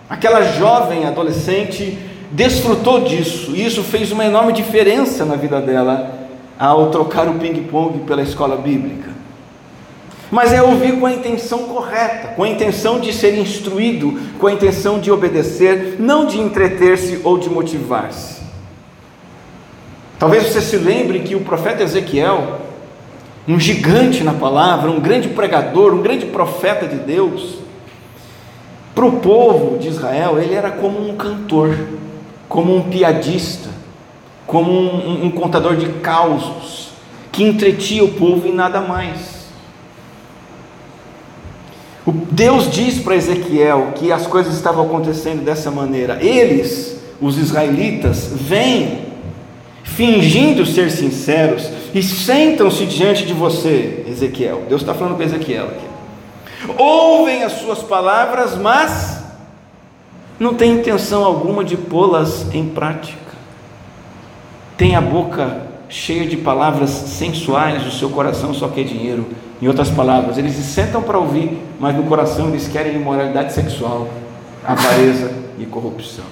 Aquela 0.10 0.42
jovem 0.42 1.06
adolescente 1.06 1.98
desfrutou 2.32 3.02
disso, 3.02 3.52
e 3.54 3.66
isso 3.66 3.84
fez 3.84 4.12
uma 4.12 4.26
enorme 4.26 4.54
diferença 4.54 5.26
na 5.26 5.36
vida 5.36 5.60
dela 5.60 6.26
ao 6.58 6.90
trocar 6.90 7.28
o 7.28 7.34
ping-pong 7.34 8.00
pela 8.00 8.22
escola 8.22 8.56
bíblica 8.56 9.15
mas 10.32 10.52
é 10.52 10.62
ouvir 10.62 11.00
com 11.00 11.06
a 11.06 11.14
intenção 11.14 11.64
correta, 11.64 12.30
com 12.30 12.44
a 12.44 12.50
intenção 12.50 13.00
de 13.00 13.14
ser 13.14 13.38
instruído, 13.38 14.20
com 14.40 14.48
a 14.48 14.54
intenção 14.54 15.00
de 15.00 15.12
obedecer, 15.12 15.96
não 16.00 16.26
de 16.26 16.40
entreter-se 16.40 17.22
ou 17.24 17.38
de 17.38 17.50
motivar-se. 17.50 18.42
Talvez 20.18 20.48
você 20.48 20.62
se 20.62 20.78
lembre 20.78 21.20
que 21.20 21.36
o 21.36 21.42
profeta 21.42 21.84
Ezequiel, 21.84 22.62
um 23.48 23.60
gigante 23.60 24.24
na 24.24 24.34
palavra, 24.34 24.90
um 24.90 25.00
grande 25.00 25.28
pregador, 25.30 25.94
um 25.94 26.02
grande 26.02 26.26
profeta 26.26 26.88
de 26.88 26.96
Deus, 26.96 27.60
Para 28.96 29.06
o 29.06 29.20
povo 29.20 29.78
de 29.78 29.90
Israel, 29.90 30.40
ele 30.40 30.54
era 30.54 30.72
como 30.72 31.06
um 31.06 31.18
cantor, 31.18 31.78
como 32.48 32.74
um 32.74 32.84
piadista, 32.84 33.68
como 34.48 34.72
um, 34.72 35.10
um, 35.10 35.26
um 35.26 35.32
contador 35.32 35.76
de 35.76 35.90
causos, 36.00 36.92
que 37.30 37.44
entretia 37.44 38.06
o 38.06 38.14
povo 38.14 38.48
e 38.48 38.54
nada 38.54 38.80
mais. 38.80 39.35
Deus 42.12 42.70
diz 42.70 43.00
para 43.00 43.16
Ezequiel 43.16 43.94
que 43.96 44.12
as 44.12 44.28
coisas 44.28 44.54
estavam 44.54 44.86
acontecendo 44.86 45.44
dessa 45.44 45.72
maneira. 45.72 46.24
Eles, 46.24 47.00
os 47.20 47.38
israelitas, 47.38 48.30
vêm 48.34 49.06
fingindo 49.84 50.66
ser 50.66 50.92
sinceros 50.92 51.70
e 51.94 52.04
sentam-se 52.04 52.86
diante 52.86 53.26
de 53.26 53.34
você, 53.34 54.06
Ezequiel. 54.08 54.64
Deus 54.70 54.82
está 54.82 54.94
falando 54.94 55.16
com 55.16 55.24
Ezequiel 55.24 55.68
aqui. 55.68 56.74
Ouvem 56.78 57.44
as 57.44 57.54
suas 57.54 57.80
palavras, 57.80 58.56
mas 58.56 59.24
não 60.40 60.54
tem 60.54 60.74
intenção 60.74 61.24
alguma 61.24 61.64
de 61.64 61.78
pô-las 61.78 62.54
em 62.54 62.68
prática. 62.68 63.18
Tem 64.78 64.96
a 64.96 65.02
boca 65.02 65.75
cheia 65.90 66.26
de 66.26 66.38
palavras 66.38 66.90
sensuais, 66.90 67.86
o 67.86 67.92
seu 67.92 68.10
coração 68.10 68.54
só 68.54 68.68
quer 68.68 68.84
dinheiro. 68.84 69.26
Em 69.62 69.68
outras 69.68 69.90
palavras, 69.90 70.38
eles 70.38 70.54
se 70.54 70.64
sentam 70.64 71.02
para 71.02 71.18
ouvir, 71.18 71.58
mas 71.80 71.96
no 71.96 72.04
coração 72.04 72.50
eles 72.50 72.68
querem 72.68 72.96
imoralidade 72.96 73.54
sexual, 73.54 74.08
avareza 74.66 75.32
e 75.58 75.66
corrupção. 75.66 76.26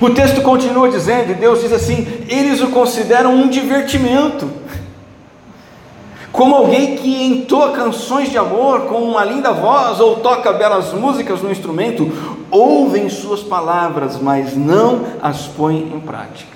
O 0.00 0.10
texto 0.10 0.42
continua 0.42 0.88
dizendo, 0.88 1.30
e 1.32 1.34
Deus 1.34 1.60
diz 1.60 1.72
assim: 1.72 2.06
eles 2.28 2.60
o 2.60 2.68
consideram 2.68 3.34
um 3.34 3.48
divertimento, 3.48 4.50
como 6.32 6.54
alguém 6.54 6.96
que 6.96 7.24
entoa 7.24 7.72
canções 7.72 8.30
de 8.30 8.36
amor 8.36 8.82
com 8.82 8.98
uma 9.02 9.24
linda 9.24 9.52
voz 9.52 10.00
ou 10.00 10.16
toca 10.16 10.52
belas 10.52 10.92
músicas 10.92 11.40
no 11.40 11.50
instrumento, 11.50 12.12
ouvem 12.50 13.08
suas 13.08 13.42
palavras, 13.42 14.20
mas 14.20 14.54
não 14.54 15.00
as 15.22 15.46
põem 15.46 15.90
em 15.94 16.00
prática. 16.00 16.55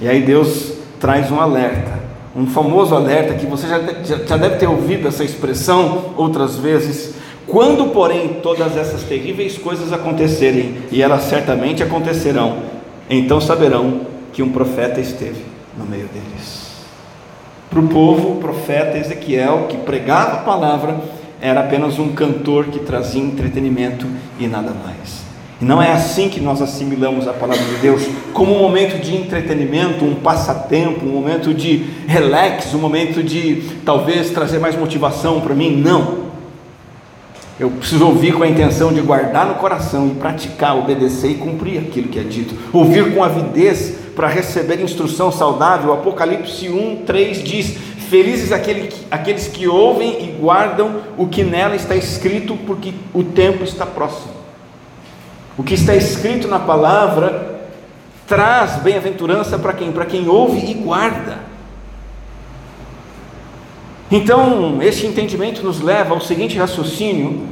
E 0.00 0.08
aí 0.08 0.22
Deus 0.22 0.72
traz 1.00 1.30
um 1.30 1.40
alerta, 1.40 1.98
um 2.36 2.46
famoso 2.46 2.94
alerta 2.94 3.34
que 3.34 3.46
você 3.46 3.66
já, 3.66 3.80
já 4.26 4.36
deve 4.36 4.56
ter 4.56 4.66
ouvido 4.66 5.08
essa 5.08 5.24
expressão 5.24 6.14
outras 6.16 6.56
vezes. 6.56 7.14
Quando, 7.46 7.92
porém, 7.92 8.40
todas 8.42 8.76
essas 8.76 9.02
terríveis 9.02 9.56
coisas 9.58 9.92
acontecerem, 9.92 10.76
e 10.92 11.02
elas 11.02 11.22
certamente 11.22 11.82
acontecerão, 11.82 12.58
então 13.08 13.40
saberão 13.40 14.02
que 14.32 14.42
um 14.42 14.52
profeta 14.52 15.00
esteve 15.00 15.42
no 15.76 15.84
meio 15.84 16.08
deles. 16.08 16.68
Para 17.70 17.80
o 17.80 17.88
povo, 17.88 18.32
o 18.32 18.36
profeta 18.36 18.98
Ezequiel, 18.98 19.66
que 19.68 19.76
pregava 19.78 20.34
a 20.34 20.42
palavra, 20.42 20.96
era 21.40 21.60
apenas 21.60 21.98
um 21.98 22.12
cantor 22.12 22.66
que 22.66 22.80
trazia 22.80 23.22
entretenimento 23.22 24.06
e 24.38 24.46
nada 24.46 24.72
mais. 24.84 25.27
E 25.60 25.64
não 25.64 25.82
é 25.82 25.90
assim 25.90 26.28
que 26.28 26.40
nós 26.40 26.62
assimilamos 26.62 27.26
a 27.26 27.32
palavra 27.32 27.64
de 27.64 27.76
Deus, 27.76 28.06
como 28.32 28.54
um 28.54 28.58
momento 28.60 29.00
de 29.00 29.16
entretenimento, 29.16 30.04
um 30.04 30.14
passatempo, 30.14 31.04
um 31.04 31.10
momento 31.10 31.52
de 31.52 31.84
relax, 32.06 32.72
um 32.74 32.78
momento 32.78 33.24
de 33.24 33.62
talvez 33.84 34.30
trazer 34.30 34.60
mais 34.60 34.76
motivação 34.76 35.40
para 35.40 35.54
mim. 35.54 35.76
Não. 35.76 36.28
Eu 37.58 37.70
preciso 37.70 38.06
ouvir 38.06 38.34
com 38.34 38.44
a 38.44 38.48
intenção 38.48 38.92
de 38.92 39.00
guardar 39.00 39.46
no 39.46 39.56
coração 39.56 40.06
e 40.06 40.10
praticar, 40.10 40.78
obedecer 40.78 41.32
e 41.32 41.34
cumprir 41.34 41.80
aquilo 41.80 42.06
que 42.06 42.20
é 42.20 42.22
dito. 42.22 42.54
Ouvir 42.72 43.12
com 43.12 43.24
avidez 43.24 43.94
para 44.14 44.28
receber 44.28 44.80
instrução 44.80 45.32
saudável. 45.32 45.92
Apocalipse 45.92 46.68
1, 46.68 47.02
3 47.04 47.42
diz: 47.42 47.76
Felizes 48.08 48.52
aqueles 48.52 49.48
que 49.48 49.66
ouvem 49.66 50.22
e 50.22 50.36
guardam 50.40 51.00
o 51.16 51.26
que 51.26 51.42
nela 51.42 51.74
está 51.74 51.96
escrito, 51.96 52.56
porque 52.64 52.92
o 53.12 53.24
tempo 53.24 53.64
está 53.64 53.84
próximo. 53.84 54.37
O 55.58 55.64
que 55.64 55.74
está 55.74 55.96
escrito 55.96 56.46
na 56.46 56.60
palavra 56.60 57.58
traz 58.28 58.76
bem-aventurança 58.76 59.58
para 59.58 59.72
quem? 59.72 59.90
Para 59.90 60.06
quem 60.06 60.28
ouve 60.28 60.70
e 60.70 60.72
guarda. 60.72 61.38
Então, 64.08 64.80
este 64.80 65.04
entendimento 65.04 65.64
nos 65.64 65.80
leva 65.80 66.14
ao 66.14 66.20
seguinte 66.20 66.56
raciocínio: 66.56 67.48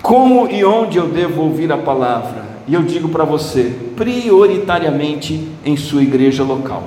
como 0.00 0.48
e 0.48 0.64
onde 0.64 0.96
eu 0.96 1.06
devo 1.08 1.42
ouvir 1.42 1.70
a 1.70 1.76
palavra? 1.76 2.46
E 2.66 2.72
eu 2.72 2.82
digo 2.82 3.10
para 3.10 3.24
você, 3.24 3.76
prioritariamente 3.94 5.48
em 5.64 5.76
sua 5.76 6.02
igreja 6.02 6.42
local. 6.42 6.84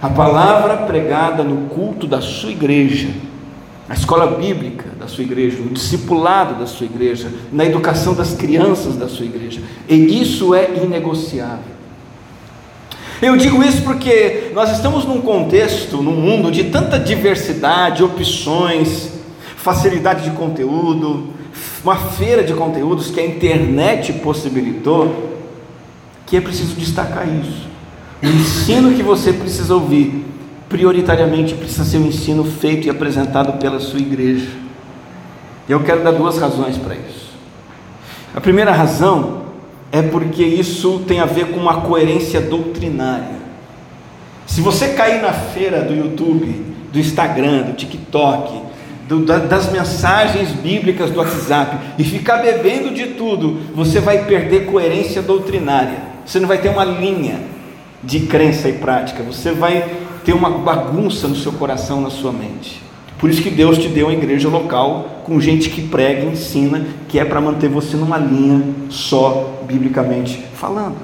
A 0.00 0.08
palavra 0.08 0.78
pregada 0.78 1.42
no 1.42 1.68
culto 1.68 2.06
da 2.06 2.22
sua 2.22 2.50
igreja 2.50 3.10
na 3.88 3.94
escola 3.94 4.36
bíblica 4.36 4.90
da 5.00 5.08
sua 5.08 5.24
igreja, 5.24 5.58
no 5.58 5.70
discipulado 5.70 6.56
da 6.56 6.66
sua 6.66 6.84
igreja, 6.84 7.32
na 7.50 7.64
educação 7.64 8.12
das 8.14 8.34
crianças 8.34 8.96
da 8.96 9.08
sua 9.08 9.24
igreja. 9.24 9.62
E 9.88 10.20
isso 10.20 10.54
é 10.54 10.74
inegociável. 10.84 11.78
Eu 13.22 13.36
digo 13.36 13.64
isso 13.64 13.82
porque 13.82 14.50
nós 14.54 14.70
estamos 14.72 15.06
num 15.06 15.22
contexto, 15.22 16.02
num 16.02 16.12
mundo 16.12 16.52
de 16.52 16.64
tanta 16.64 16.98
diversidade, 16.98 18.04
opções, 18.04 19.10
facilidade 19.56 20.22
de 20.22 20.36
conteúdo, 20.36 21.28
uma 21.82 21.96
feira 21.96 22.44
de 22.44 22.52
conteúdos 22.52 23.10
que 23.10 23.18
a 23.18 23.26
internet 23.26 24.12
possibilitou, 24.12 25.40
que 26.26 26.36
é 26.36 26.40
preciso 26.40 26.74
destacar 26.74 27.26
isso. 27.26 27.66
O 28.22 28.26
ensino 28.26 28.94
que 28.94 29.02
você 29.02 29.32
precisa 29.32 29.74
ouvir 29.74 30.27
prioritariamente 30.68 31.54
precisa 31.54 31.84
ser 31.84 31.98
um 31.98 32.06
ensino 32.06 32.44
feito 32.44 32.86
e 32.86 32.90
apresentado 32.90 33.58
pela 33.58 33.80
sua 33.80 33.98
igreja. 33.98 34.50
E 35.68 35.72
eu 35.72 35.80
quero 35.82 36.02
dar 36.02 36.12
duas 36.12 36.38
razões 36.38 36.76
para 36.76 36.94
isso. 36.94 37.28
A 38.34 38.40
primeira 38.40 38.72
razão 38.72 39.42
é 39.90 40.02
porque 40.02 40.44
isso 40.44 41.00
tem 41.06 41.20
a 41.20 41.26
ver 41.26 41.48
com 41.48 41.60
uma 41.60 41.80
coerência 41.80 42.40
doutrinária. 42.40 43.38
Se 44.46 44.60
você 44.60 44.88
cair 44.88 45.20
na 45.22 45.32
feira 45.32 45.82
do 45.82 45.94
YouTube, 45.94 46.64
do 46.92 46.98
Instagram, 46.98 47.62
do 47.62 47.72
TikTok, 47.74 48.62
do, 49.08 49.24
da, 49.24 49.38
das 49.38 49.72
mensagens 49.72 50.50
bíblicas 50.52 51.10
do 51.10 51.18
WhatsApp 51.18 51.76
e 51.98 52.04
ficar 52.04 52.38
bebendo 52.38 52.90
de 52.90 53.08
tudo, 53.08 53.58
você 53.74 54.00
vai 54.00 54.24
perder 54.24 54.66
coerência 54.66 55.22
doutrinária. 55.22 55.98
Você 56.24 56.38
não 56.38 56.48
vai 56.48 56.58
ter 56.58 56.68
uma 56.68 56.84
linha 56.84 57.40
de 58.02 58.20
crença 58.20 58.68
e 58.68 58.74
prática. 58.74 59.22
Você 59.22 59.52
vai 59.52 60.07
ter 60.28 60.34
uma 60.34 60.50
bagunça 60.50 61.26
no 61.26 61.34
seu 61.34 61.52
coração, 61.52 62.02
na 62.02 62.10
sua 62.10 62.30
mente. 62.30 62.82
Por 63.18 63.30
isso 63.30 63.40
que 63.40 63.48
Deus 63.48 63.78
te 63.78 63.88
deu 63.88 64.08
uma 64.08 64.12
igreja 64.12 64.46
local 64.46 65.22
com 65.24 65.40
gente 65.40 65.70
que 65.70 65.80
prega, 65.80 66.22
ensina, 66.22 66.84
que 67.08 67.18
é 67.18 67.24
para 67.24 67.40
manter 67.40 67.66
você 67.66 67.96
numa 67.96 68.18
linha 68.18 68.62
só, 68.90 69.62
biblicamente 69.62 70.44
falando. 70.52 70.98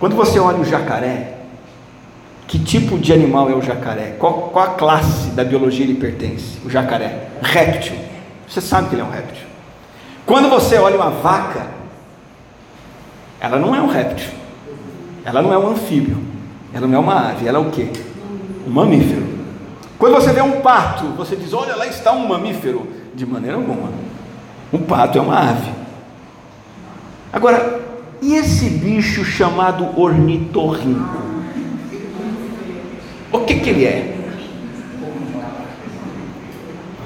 Quando 0.00 0.16
você 0.16 0.38
olha 0.38 0.56
o 0.56 0.64
jacaré, 0.64 1.34
que 2.48 2.58
tipo 2.58 2.98
de 2.98 3.12
animal 3.12 3.50
é 3.50 3.54
o 3.54 3.60
jacaré? 3.60 4.16
Qual, 4.18 4.48
qual 4.48 4.64
a 4.64 4.68
classe 4.68 5.28
da 5.32 5.44
biologia 5.44 5.84
ele 5.84 5.96
pertence? 5.96 6.56
O 6.64 6.70
jacaré? 6.70 7.28
Réptil. 7.42 7.96
Você 8.48 8.62
sabe 8.62 8.88
que 8.88 8.94
ele 8.94 9.02
é 9.02 9.04
um 9.04 9.10
réptil. 9.10 9.44
Quando 10.24 10.48
você 10.48 10.78
olha 10.78 10.96
uma 10.96 11.10
vaca, 11.10 11.66
ela 13.38 13.58
não 13.58 13.76
é 13.76 13.82
um 13.82 13.86
réptil. 13.86 14.30
Ela 15.26 15.42
não 15.42 15.52
é 15.52 15.58
um 15.58 15.72
anfíbio. 15.72 16.25
Ela 16.76 16.86
não 16.86 16.94
é 16.94 16.98
uma 16.98 17.30
ave, 17.30 17.48
ela 17.48 17.56
é 17.56 17.60
o 17.60 17.70
quê? 17.70 17.88
Um 18.66 18.70
mamífero. 18.70 19.24
Quando 19.98 20.12
você 20.12 20.30
vê 20.30 20.42
um 20.42 20.60
pato, 20.60 21.06
você 21.16 21.34
diz: 21.34 21.54
Olha, 21.54 21.74
lá 21.74 21.86
está 21.86 22.12
um 22.12 22.28
mamífero. 22.28 22.86
De 23.14 23.24
maneira 23.24 23.56
alguma. 23.56 23.88
Um 24.70 24.80
pato 24.80 25.16
é 25.16 25.20
uma 25.22 25.38
ave. 25.38 25.70
Agora, 27.32 27.80
e 28.20 28.34
esse 28.34 28.68
bicho 28.68 29.24
chamado 29.24 29.98
ornitorrinco? 29.98 31.16
O 33.32 33.38
que, 33.38 33.54
que 33.54 33.70
ele 33.70 33.86
é? 33.86 34.14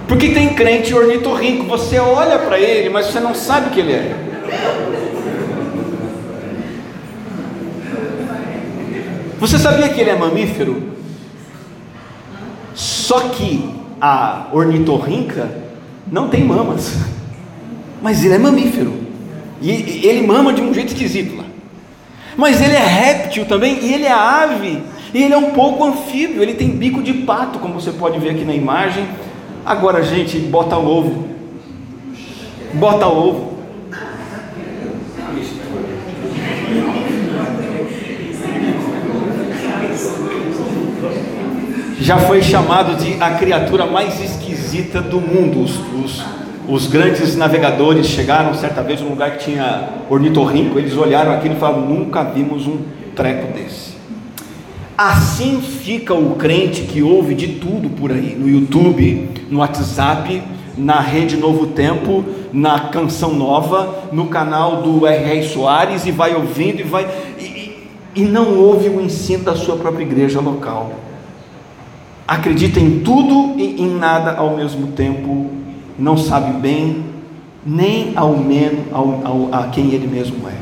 Porque 0.08 0.30
tem 0.30 0.52
crente 0.54 0.92
ornitorrinco, 0.92 1.64
você 1.66 2.00
olha 2.00 2.40
para 2.40 2.58
ele, 2.58 2.88
mas 2.88 3.06
você 3.06 3.20
não 3.20 3.36
sabe 3.36 3.68
o 3.68 3.70
que 3.70 3.78
ele 3.78 3.92
é. 3.92 4.16
Você 9.40 9.58
sabia 9.58 9.88
que 9.88 9.98
ele 9.98 10.10
é 10.10 10.16
mamífero? 10.16 10.82
Só 12.74 13.20
que 13.30 13.74
a 13.98 14.48
ornitorrinca 14.52 15.50
não 16.12 16.28
tem 16.28 16.44
mamas, 16.44 16.94
mas 18.02 18.22
ele 18.22 18.34
é 18.34 18.38
mamífero 18.38 18.92
e 19.62 20.06
ele 20.06 20.26
mama 20.26 20.52
de 20.52 20.60
um 20.60 20.74
jeito 20.74 20.88
esquisito 20.88 21.36
lá. 21.36 21.44
Mas 22.36 22.60
ele 22.60 22.74
é 22.74 22.84
réptil 22.84 23.46
também 23.46 23.78
e 23.82 23.94
ele 23.94 24.04
é 24.04 24.12
ave 24.12 24.82
e 25.14 25.22
ele 25.22 25.32
é 25.32 25.38
um 25.38 25.52
pouco 25.52 25.84
anfíbio. 25.84 26.42
Ele 26.42 26.52
tem 26.52 26.68
bico 26.68 27.02
de 27.02 27.14
pato, 27.14 27.58
como 27.58 27.80
você 27.80 27.92
pode 27.92 28.18
ver 28.18 28.30
aqui 28.30 28.44
na 28.44 28.54
imagem. 28.54 29.08
Agora, 29.64 30.02
gente, 30.02 30.38
bota 30.38 30.76
o 30.76 30.86
ovo, 30.86 31.28
bota 32.74 33.06
o 33.06 33.28
ovo. 33.28 33.59
Já 42.00 42.18
foi 42.18 42.42
chamado 42.42 42.96
de 42.96 43.22
a 43.22 43.32
criatura 43.32 43.84
mais 43.84 44.20
esquisita 44.20 45.02
do 45.02 45.20
mundo. 45.20 45.62
Os, 45.62 45.78
os, 46.02 46.24
os 46.66 46.86
grandes 46.86 47.36
navegadores 47.36 48.06
chegaram 48.06 48.54
certa 48.54 48.82
vez 48.82 49.00
num 49.02 49.10
lugar 49.10 49.32
que 49.32 49.44
tinha 49.44 49.90
ornitorrinco, 50.08 50.78
eles 50.78 50.96
olharam 50.96 51.32
aquilo 51.32 51.56
e 51.56 51.58
falaram: 51.58 51.82
nunca 51.82 52.24
vimos 52.24 52.66
um 52.66 52.78
treco 53.14 53.52
desse. 53.52 53.90
Assim 54.96 55.60
fica 55.60 56.14
o 56.14 56.34
crente 56.36 56.82
que 56.82 57.02
ouve 57.02 57.34
de 57.34 57.48
tudo 57.54 57.88
por 57.90 58.10
aí, 58.10 58.36
no 58.38 58.48
YouTube, 58.48 59.30
no 59.50 59.60
WhatsApp, 59.60 60.42
na 60.76 61.00
Rede 61.00 61.36
Novo 61.36 61.68
Tempo, 61.68 62.24
na 62.52 62.80
Canção 62.80 63.34
Nova, 63.34 64.08
no 64.12 64.26
canal 64.26 64.82
do 64.82 65.06
R.R. 65.06 65.42
Soares 65.48 66.04
e 66.06 66.10
vai 66.10 66.34
ouvindo 66.34 66.80
e 66.80 66.82
vai 66.82 67.06
e, 67.38 67.88
e 68.14 68.24
não 68.24 68.58
ouve 68.58 68.88
o 68.88 69.00
ensino 69.00 69.44
da 69.44 69.54
sua 69.54 69.76
própria 69.76 70.02
igreja 70.02 70.40
local. 70.40 70.92
Acredita 72.30 72.78
em 72.78 73.00
tudo 73.00 73.58
e 73.58 73.82
em 73.82 73.88
nada 73.88 74.36
ao 74.36 74.56
mesmo 74.56 74.92
tempo, 74.92 75.50
não 75.98 76.16
sabe 76.16 76.52
bem 76.60 77.04
nem 77.66 78.12
ao 78.14 78.36
menos 78.36 78.84
ao, 78.92 79.20
ao, 79.24 79.48
a 79.50 79.66
quem 79.66 79.90
ele 79.90 80.06
mesmo 80.06 80.48
é. 80.48 80.54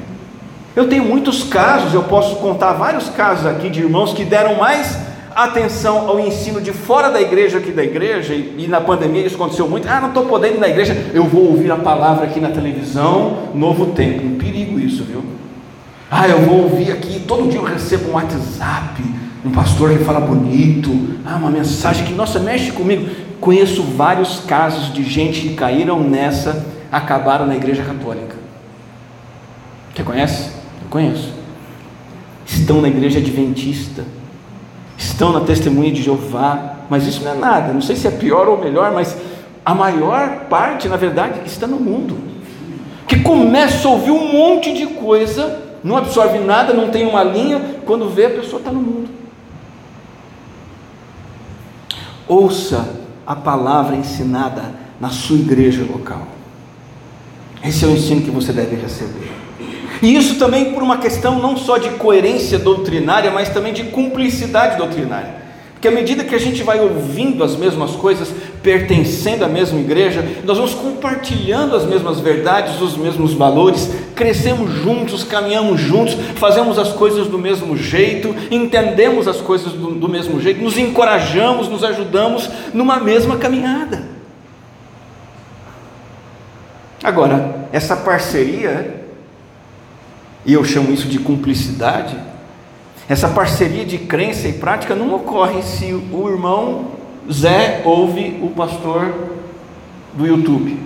Eu 0.75 0.89
tenho 0.89 1.05
muitos 1.05 1.45
casos, 1.45 1.93
eu 1.93 2.05
posso 2.05 2.37
contar 2.37 2.73
vários 2.73 3.11
casos 3.11 3.45
aqui 3.45 3.69
de 3.69 3.81
irmãos 3.81 4.15
que 4.15 4.25
deram 4.25 4.55
mais 4.55 4.97
atenção 5.37 6.09
ao 6.09 6.19
ensino 6.19 6.59
de 6.59 6.73
fora 6.73 7.11
da 7.11 7.21
igreja 7.21 7.61
que 7.61 7.71
da 7.71 7.85
igreja, 7.85 8.33
e, 8.33 8.55
e 8.61 8.67
na 8.67 8.81
pandemia 8.81 9.27
isso 9.27 9.35
aconteceu 9.35 9.69
muito. 9.69 9.87
Ah, 9.87 10.01
não 10.01 10.09
estou 10.09 10.25
podendo 10.25 10.55
ir 10.55 10.61
na 10.61 10.69
igreja, 10.69 10.97
eu 11.13 11.25
vou 11.25 11.51
ouvir 11.51 11.71
a 11.71 11.77
palavra 11.77 12.25
aqui 12.25 12.41
na 12.41 12.49
televisão, 12.49 13.51
novo 13.55 13.89
tempo. 13.89 14.27
Um 14.27 14.39
perigo 14.39 14.81
isso, 14.81 15.05
viu? 15.05 15.23
Ah, 16.11 16.27
eu 16.27 16.41
vou 16.47 16.63
ouvir 16.63 16.93
aqui, 16.93 17.21
todo 17.29 17.47
dia 17.47 17.61
eu 17.61 17.65
recebo 17.65 18.09
um 18.09 18.15
WhatsApp, 18.15 19.03
um 19.49 19.53
pastor 19.53 19.91
que 19.91 20.05
fala 20.05 20.21
bonito, 20.21 20.91
ah, 21.25 21.37
uma 21.37 21.51
mensagem 21.51 22.07
que, 22.07 22.13
nossa, 22.13 22.39
mexe 22.39 22.71
comigo. 22.73 23.09
Conheço 23.41 23.83
vários 23.83 24.41
casos 24.41 24.93
de 24.93 25.03
gente 25.03 25.41
que 25.41 25.55
caíram 25.55 26.01
nessa, 26.01 26.67
acabaram 26.91 27.47
na 27.47 27.57
igreja 27.57 27.83
católica. 27.83 28.37
Você 29.95 30.03
conhece? 30.03 30.51
Eu 30.83 30.89
conheço. 30.89 31.33
Estão 32.47 32.81
na 32.81 32.89
igreja 32.89 33.19
adventista 33.19 34.05
estão 34.99 35.33
na 35.33 35.41
testemunha 35.41 35.93
de 35.93 36.03
Jeová, 36.03 36.75
mas 36.91 37.07
isso 37.07 37.23
não 37.23 37.31
é 37.31 37.35
nada, 37.35 37.73
não 37.73 37.81
sei 37.81 37.95
se 37.95 38.09
é 38.09 38.11
pior 38.11 38.49
ou 38.49 38.59
melhor, 38.59 38.93
mas 38.93 39.17
a 39.65 39.75
maior 39.75 40.47
parte, 40.51 40.89
na 40.89 40.97
verdade, 40.97 41.41
está 41.47 41.67
no 41.67 41.79
mundo, 41.79 42.19
que 43.07 43.21
começa 43.21 43.87
a 43.87 43.91
ouvir 43.93 44.11
um 44.11 44.33
monte 44.33 44.73
de 44.75 44.87
coisa, 44.87 45.61
não 45.85 45.97
absorve 45.97 46.39
nada, 46.39 46.75
não 46.75 46.91
tem 46.91 47.07
uma 47.07 47.23
linha, 47.23 47.61
quando 47.87 48.09
vê 48.09 48.27
a 48.27 48.31
pessoa 48.31 48.59
está 48.59 48.73
no 48.73 48.81
mundo. 48.81 49.09
Ouça 52.29 52.89
a 53.27 53.35
palavra 53.35 53.97
ensinada 53.97 54.75
na 55.01 55.11
sua 55.11 55.37
igreja 55.37 55.85
local. 55.91 56.27
Esse 57.65 57.85
é 57.85 57.89
o 57.89 57.93
ensino 57.93 58.23
que 58.23 58.31
você 58.31 58.53
deve 58.53 58.77
receber. 58.77 59.33
E 60.01 60.15
isso 60.15 60.39
também 60.39 60.73
por 60.73 60.83
uma 60.83 60.99
questão 60.99 61.41
não 61.41 61.57
só 61.57 61.77
de 61.77 61.91
coerência 61.91 62.59
doutrinária, 62.59 63.31
mas 63.31 63.49
também 63.49 63.73
de 63.73 63.85
cumplicidade 63.85 64.77
doutrinária. 64.77 65.37
Porque 65.73 65.89
à 65.89 65.91
medida 65.91 66.25
que 66.25 66.35
a 66.35 66.41
gente 66.41 66.63
vai 66.63 66.81
ouvindo 66.81 67.43
as 67.45 67.57
mesmas 67.57 67.93
coisas, 67.93 68.29
pertencendo 68.63 69.45
à 69.45 69.49
mesma 69.49 69.79
igreja, 69.79 70.25
nós 70.45 70.57
vamos 70.57 70.75
compartilhando 70.75 71.77
as 71.77 71.85
mesmas 71.85 72.21
verdades, 72.21 72.81
os 72.81 72.97
mesmos 72.97 73.35
valores, 73.35 73.91
crescemos 74.15 74.73
juntos, 74.83 75.25
caminhamos 75.25 75.81
juntos, 75.81 76.15
fazemos 76.37 76.79
as 76.79 76.93
coisas 76.93 77.27
do 77.27 77.39
mesmo 77.39 77.77
jeito, 77.77 78.35
entendemos 78.51 79.29
as 79.29 79.41
coisas 79.41 79.73
do, 79.73 79.93
do 79.93 80.09
mesmo 80.09 80.41
jeito, 80.41 80.63
nos 80.63 80.77
encorajamos, 80.77 81.69
nos 81.69 81.85
ajudamos 81.85 82.49
numa 82.73 82.99
mesma 82.99 83.37
caminhada. 83.37 84.03
Agora, 87.03 87.69
essa 87.73 87.97
parceria 87.97 88.99
e 90.49 90.55
eu 90.55 90.65
chamo 90.65 90.93
isso 90.93 91.09
de 91.09 91.19
cumplicidade. 91.19 92.17
Essa 93.07 93.29
parceria 93.29 93.85
de 93.85 93.99
crença 93.99 94.49
e 94.49 94.55
prática 94.55 94.95
não 94.95 95.15
ocorre 95.15 95.63
se 95.63 95.93
o 95.93 96.29
irmão 96.29 96.93
Zé 97.31 97.83
ouve 97.85 98.41
o 98.43 98.49
pastor 98.51 99.13
do 100.15 100.27
YouTube, 100.27 100.81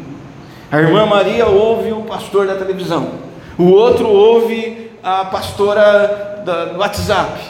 a 0.70 0.78
irmã 0.80 1.06
Maria 1.06 1.46
ouve 1.46 1.92
o 1.92 2.02
pastor 2.02 2.46
da 2.46 2.56
televisão, 2.56 3.10
o 3.58 3.64
outro 3.64 4.08
ouve 4.08 4.90
a 5.02 5.24
pastora 5.24 6.42
do 6.44 6.78
WhatsApp, 6.78 7.40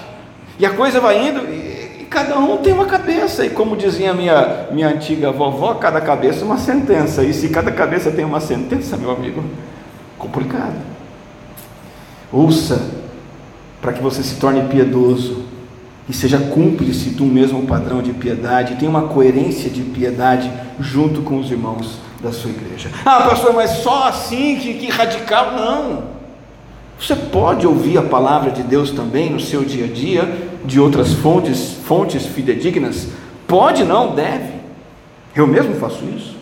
e 0.59 0.67
a 0.67 0.71
coisa 0.71 1.01
vai 1.01 1.29
indo, 1.29 1.41
e, 1.49 2.03
e 2.03 2.07
cada 2.11 2.39
um 2.39 2.59
tem 2.59 2.73
uma 2.73 2.87
cabeça, 2.87 3.47
e 3.47 3.51
como 3.51 3.77
dizia 3.77 4.13
minha, 4.13 4.67
minha 4.71 4.89
antiga 4.89 5.31
vovó, 5.31 5.75
cada 5.75 6.01
cabeça 6.01 6.43
é 6.43 6.45
uma 6.45 6.59
sentença, 6.59 7.25
e 7.25 7.33
se 7.33 7.49
cada 7.49 7.73
cabeça 7.73 8.11
tem 8.11 8.25
uma 8.25 8.41
sentença, 8.41 8.97
meu 8.97 9.11
amigo, 9.11 9.43
complicado. 10.19 10.77
Ouça 12.31 13.03
para 13.81 13.93
que 13.93 14.03
você 14.03 14.23
se 14.23 14.37
torne 14.37 14.63
piedoso 14.69 15.42
e 16.09 16.13
seja 16.13 16.39
cúmplice 16.39 17.11
do 17.11 17.25
mesmo 17.25 17.63
padrão 17.63 18.03
de 18.03 18.13
piedade, 18.13 18.77
tenha 18.77 18.91
uma 18.91 19.03
coerência 19.03 19.71
de 19.71 19.83
piedade 19.83 20.51
junto 20.81 21.23
com 21.23 21.39
os 21.39 21.51
irmãos 21.51 21.99
da 22.21 22.33
sua 22.33 22.51
igreja. 22.51 22.91
Ah, 23.05 23.23
pastor, 23.23 23.53
mas 23.53 23.71
só 23.71 24.09
assim 24.09 24.57
que, 24.57 24.75
que 24.75 24.91
radical? 24.91 25.53
Não. 25.53 26.03
Você 26.99 27.17
pode 27.17 27.67
ouvir 27.67 27.99
a 27.99 28.03
palavra 28.03 28.51
de 28.51 28.63
Deus 28.63 28.91
também 28.91 29.31
no 29.31 29.41
seu 29.41 29.65
dia 29.65 29.87
a 29.87 29.89
dia, 29.89 30.51
de 30.65 30.79
outras 30.79 31.13
fontes, 31.15 31.75
fontes 31.85 32.27
fidedignas? 32.27 33.09
Pode, 33.47 33.83
não, 33.83 34.15
deve. 34.15 34.53
Eu 35.35 35.47
mesmo 35.47 35.75
faço 35.75 36.05
isso. 36.17 36.37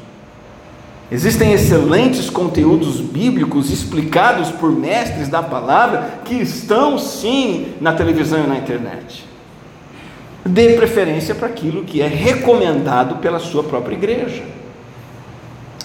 Existem 1.10 1.52
excelentes 1.52 2.30
conteúdos 2.30 3.00
bíblicos 3.00 3.70
explicados 3.70 4.50
por 4.50 4.70
mestres 4.70 5.28
da 5.28 5.42
palavra 5.42 6.20
que 6.24 6.34
estão 6.34 6.98
sim 6.98 7.74
na 7.80 7.92
televisão 7.92 8.44
e 8.44 8.46
na 8.46 8.56
internet. 8.56 9.29
Dê 10.44 10.74
preferência 10.74 11.34
para 11.34 11.48
aquilo 11.48 11.84
que 11.84 12.00
é 12.00 12.06
recomendado 12.06 13.16
pela 13.16 13.38
sua 13.38 13.62
própria 13.62 13.94
igreja. 13.94 14.42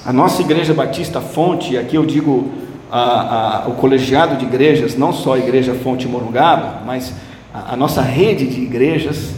A 0.05 0.13
nossa 0.13 0.41
igreja 0.41 0.73
Batista 0.73 1.19
Fonte, 1.19 1.77
aqui 1.77 1.95
eu 1.95 2.05
digo 2.05 2.51
a, 2.91 3.65
a, 3.65 3.67
o 3.67 3.73
colegiado 3.73 4.37
de 4.37 4.45
igrejas, 4.45 4.95
não 4.95 5.11
só 5.11 5.33
a 5.33 5.39
igreja 5.39 5.73
Fonte 5.73 6.07
Morungaba, 6.07 6.81
mas 6.85 7.13
a, 7.53 7.73
a 7.73 7.75
nossa 7.75 8.01
rede 8.01 8.47
de 8.47 8.61
igrejas, 8.61 9.31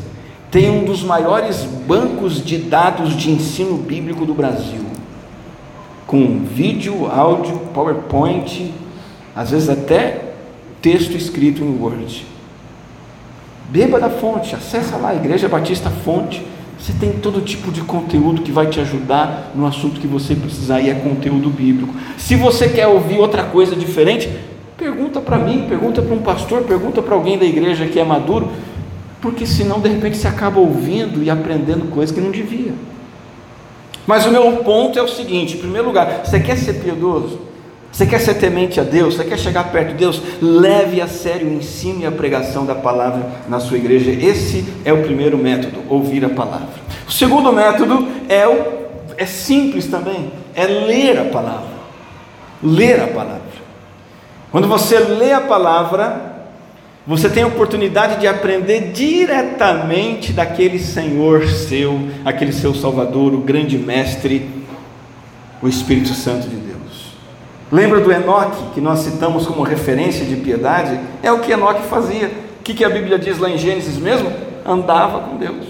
tem 0.52 0.70
um 0.70 0.86
dos 0.86 1.04
maiores 1.04 1.64
bancos 1.64 2.44
de 2.44 2.58
dados 2.58 3.16
de 3.16 3.32
ensino 3.32 3.78
bíblico 3.78 4.26
do 4.26 4.34
Brasil 4.34 4.88
com 6.08 6.40
vídeo, 6.40 7.06
áudio, 7.06 7.60
PowerPoint, 7.74 8.74
às 9.36 9.52
vezes 9.52 9.70
até 9.70 10.34
texto 10.82 11.16
escrito 11.18 11.62
em 11.62 11.78
Word. 11.78 12.26
Beba 13.70 14.00
da 14.00 14.10
fonte, 14.10 14.56
acessa 14.56 14.96
lá, 14.96 15.14
Igreja 15.14 15.50
Batista 15.50 15.90
Fonte. 15.90 16.46
Você 16.80 16.94
tem 16.94 17.14
todo 17.14 17.42
tipo 17.42 17.72
de 17.72 17.82
conteúdo 17.82 18.42
que 18.42 18.52
vai 18.52 18.68
te 18.68 18.80
ajudar 18.80 19.52
no 19.54 19.66
assunto 19.66 20.00
que 20.00 20.08
você 20.08 20.36
precisar 20.36 20.80
e 20.80 20.90
é 20.90 20.94
conteúdo 20.94 21.50
bíblico. 21.50 21.94
Se 22.18 22.36
você 22.36 22.70
quer 22.70 22.88
ouvir 22.88 23.18
outra 23.20 23.44
coisa 23.44 23.76
diferente, 23.76 24.30
pergunta 24.78 25.20
para 25.20 25.38
mim, 25.38 25.66
pergunta 25.68 26.02
para 26.02 26.14
um 26.14 26.22
pastor, 26.22 26.62
pergunta 26.64 27.02
para 27.02 27.16
alguém 27.16 27.38
da 27.38 27.46
igreja 27.46 27.88
que 27.88 28.00
é 28.00 28.06
maduro, 28.06 28.52
porque 29.20 29.46
senão 29.46 29.80
de 29.80 29.90
repente 29.90 30.18
você 30.18 30.28
acaba 30.28 30.60
ouvindo 30.60 31.22
e 31.22 31.30
aprendendo 31.30 31.90
coisas 31.90 32.16
que 32.16 32.22
não 32.22 32.32
devia. 32.32 32.74
Mas 34.06 34.26
o 34.26 34.32
meu 34.32 34.50
ponto 34.58 34.98
é 34.98 35.02
o 35.02 35.08
seguinte: 35.08 35.58
em 35.58 35.60
primeiro 35.60 35.88
lugar, 35.88 36.22
você 36.24 36.40
quer 36.40 36.58
ser 36.58 36.76
piedoso? 36.76 37.47
Você 37.98 38.06
quer 38.06 38.20
ser 38.20 38.36
temente 38.36 38.80
a 38.80 38.84
Deus? 38.84 39.16
Você 39.16 39.24
quer 39.24 39.40
chegar 39.40 39.72
perto 39.72 39.88
de 39.88 39.96
Deus? 39.96 40.22
Leve 40.40 41.02
a 41.02 41.08
sério 41.08 41.48
o 41.48 41.54
ensino 41.54 42.02
e 42.02 42.06
a 42.06 42.12
pregação 42.12 42.64
da 42.64 42.76
palavra 42.76 43.28
na 43.50 43.60
sua 43.60 43.76
igreja. 43.76 44.12
Esse 44.12 44.64
é 44.86 44.94
o 44.94 45.02
primeiro 45.02 45.36
método, 45.36 45.80
ouvir 45.90 46.24
a 46.24 46.30
palavra. 46.30 46.76
O 47.08 47.12
segundo 47.12 47.52
método 47.52 48.08
é, 48.30 48.48
o, 48.48 48.66
é 49.18 49.26
simples 49.26 49.88
também, 49.88 50.32
é 50.54 50.68
ler 50.68 51.18
a 51.18 51.26
palavra. 51.26 51.72
Ler 52.62 53.02
a 53.02 53.08
palavra. 53.08 53.42
Quando 54.52 54.68
você 54.68 55.00
lê 55.00 55.34
a 55.34 55.42
palavra, 55.42 56.46
você 57.08 57.28
tem 57.28 57.42
a 57.42 57.48
oportunidade 57.48 58.20
de 58.20 58.28
aprender 58.28 58.92
diretamente 58.92 60.32
daquele 60.34 60.78
Senhor 60.78 61.48
seu, 61.48 62.00
aquele 62.24 62.54
seu 62.54 62.76
Salvador, 62.76 63.34
o 63.34 63.40
grande 63.40 63.76
Mestre, 63.76 64.48
o 65.64 65.68
Espírito 65.68 66.14
Santo 66.14 66.48
de 66.48 66.58
Deus. 66.58 66.77
Lembra 67.72 68.00
do 68.00 68.12
Enoque, 68.12 68.64
que 68.74 68.82
nós 68.82 69.00
citamos 69.00 69.46
como 69.46 69.62
referência 69.62 70.26
de 70.26 70.38
piedade? 70.38 71.00
É 71.22 71.32
o 71.32 71.40
que 71.40 71.52
Enoque 71.52 71.84
fazia. 71.84 72.32
O 72.60 72.64
que, 72.64 72.84
a 72.84 72.90
Bíblia 72.90 73.20
diz 73.20 73.38
lá 73.38 73.50
em 73.50 73.58
Gênesis 73.58 73.98
mesmo? 73.98 74.32
Andava 74.66 75.20
com 75.20 75.38
Deus. 75.38 75.66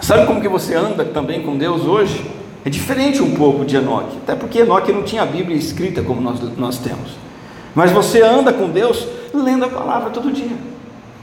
Sabe 0.00 0.26
como 0.26 0.40
que 0.40 0.48
você 0.48 0.74
anda 0.74 1.04
também 1.04 1.42
com 1.42 1.56
Deus 1.56 1.82
hoje? 1.82 2.24
É 2.64 2.70
diferente 2.70 3.22
um 3.22 3.34
pouco 3.34 3.64
de 3.64 3.76
Enoque, 3.76 4.16
até 4.22 4.34
porque 4.34 4.60
Enoque 4.60 4.92
não 4.92 5.02
tinha 5.02 5.22
a 5.22 5.26
Bíblia 5.26 5.56
escrita 5.56 6.02
como 6.02 6.20
nós, 6.20 6.40
nós 6.56 6.78
temos. 6.78 7.12
Mas 7.74 7.90
você 7.90 8.22
anda 8.22 8.52
com 8.52 8.68
Deus 8.68 9.06
lendo 9.32 9.64
a 9.64 9.68
palavra 9.68 10.10
todo 10.10 10.32
dia. 10.32 10.56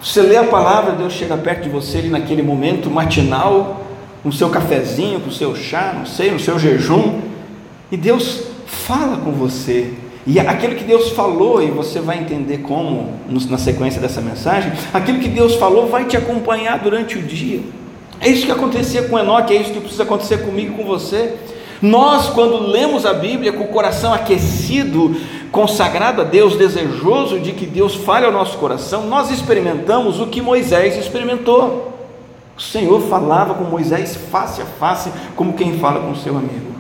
Você 0.02 0.22
lê 0.22 0.38
a 0.38 0.44
palavra, 0.44 0.94
Deus 0.94 1.14
chega 1.14 1.36
perto 1.38 1.64
de 1.64 1.70
você 1.70 1.98
ali 1.98 2.10
naquele 2.10 2.42
momento 2.42 2.90
matinal, 2.90 3.82
com 4.24 4.30
o 4.30 4.34
seu 4.34 4.50
cafezinho, 4.50 5.20
com 5.20 5.30
o 5.30 5.34
seu 5.34 5.56
chá, 5.56 5.94
não 5.98 6.06
sei, 6.06 6.32
no 6.32 6.40
seu 6.40 6.58
jejum, 6.58 7.22
e 7.92 7.98
Deus 7.98 8.55
fala 8.88 9.18
com 9.18 9.32
você. 9.32 9.94
E 10.28 10.40
aquilo 10.40 10.76
que 10.76 10.84
Deus 10.84 11.10
falou, 11.10 11.62
e 11.62 11.70
você 11.70 12.00
vai 12.00 12.20
entender 12.20 12.60
como 12.60 13.14
na 13.50 13.58
sequência 13.60 14.02
dessa 14.02 14.22
mensagem, 14.22 14.72
aquilo 14.92 15.20
que 15.20 15.30
Deus 15.30 15.56
falou 15.56 15.88
vai 15.88 16.06
te 16.06 16.18
acompanhar 16.18 16.80
durante 16.80 17.18
o 17.18 17.22
dia. 17.22 17.62
É 18.20 18.30
isso 18.30 18.46
que 18.46 18.52
acontecia 18.52 19.04
com 19.04 19.20
Enoque, 19.20 19.54
é 19.54 19.62
isso 19.62 19.72
que 19.72 19.80
precisa 19.80 20.04
acontecer 20.04 20.40
comigo 20.40 20.74
e 20.74 20.78
com 20.78 20.84
você. 20.84 21.36
Nós, 21.82 22.30
quando 22.30 22.58
lemos 22.58 23.06
a 23.06 23.14
Bíblia 23.14 23.54
com 23.54 23.66
o 23.66 23.68
coração 23.68 24.14
aquecido, 24.14 25.16
consagrado 25.52 26.22
a 26.22 26.24
Deus, 26.24 26.56
desejoso 26.56 27.40
de 27.40 27.52
que 27.52 27.66
Deus 27.66 27.94
fale 27.94 28.26
ao 28.26 28.32
nosso 28.32 28.58
coração, 28.58 29.06
nós 29.06 29.30
experimentamos 29.30 30.20
o 30.20 30.28
que 30.28 30.42
Moisés 30.42 30.98
experimentou. 30.98 31.94
O 32.58 32.62
Senhor 32.62 33.02
falava 33.02 33.54
com 33.54 33.66
Moisés 33.66 34.16
face 34.32 34.62
a 34.62 34.66
face, 34.66 35.12
como 35.36 35.54
quem 35.54 35.78
fala 35.78 36.00
com 36.00 36.16
seu 36.16 36.36
amigo. 36.36 36.75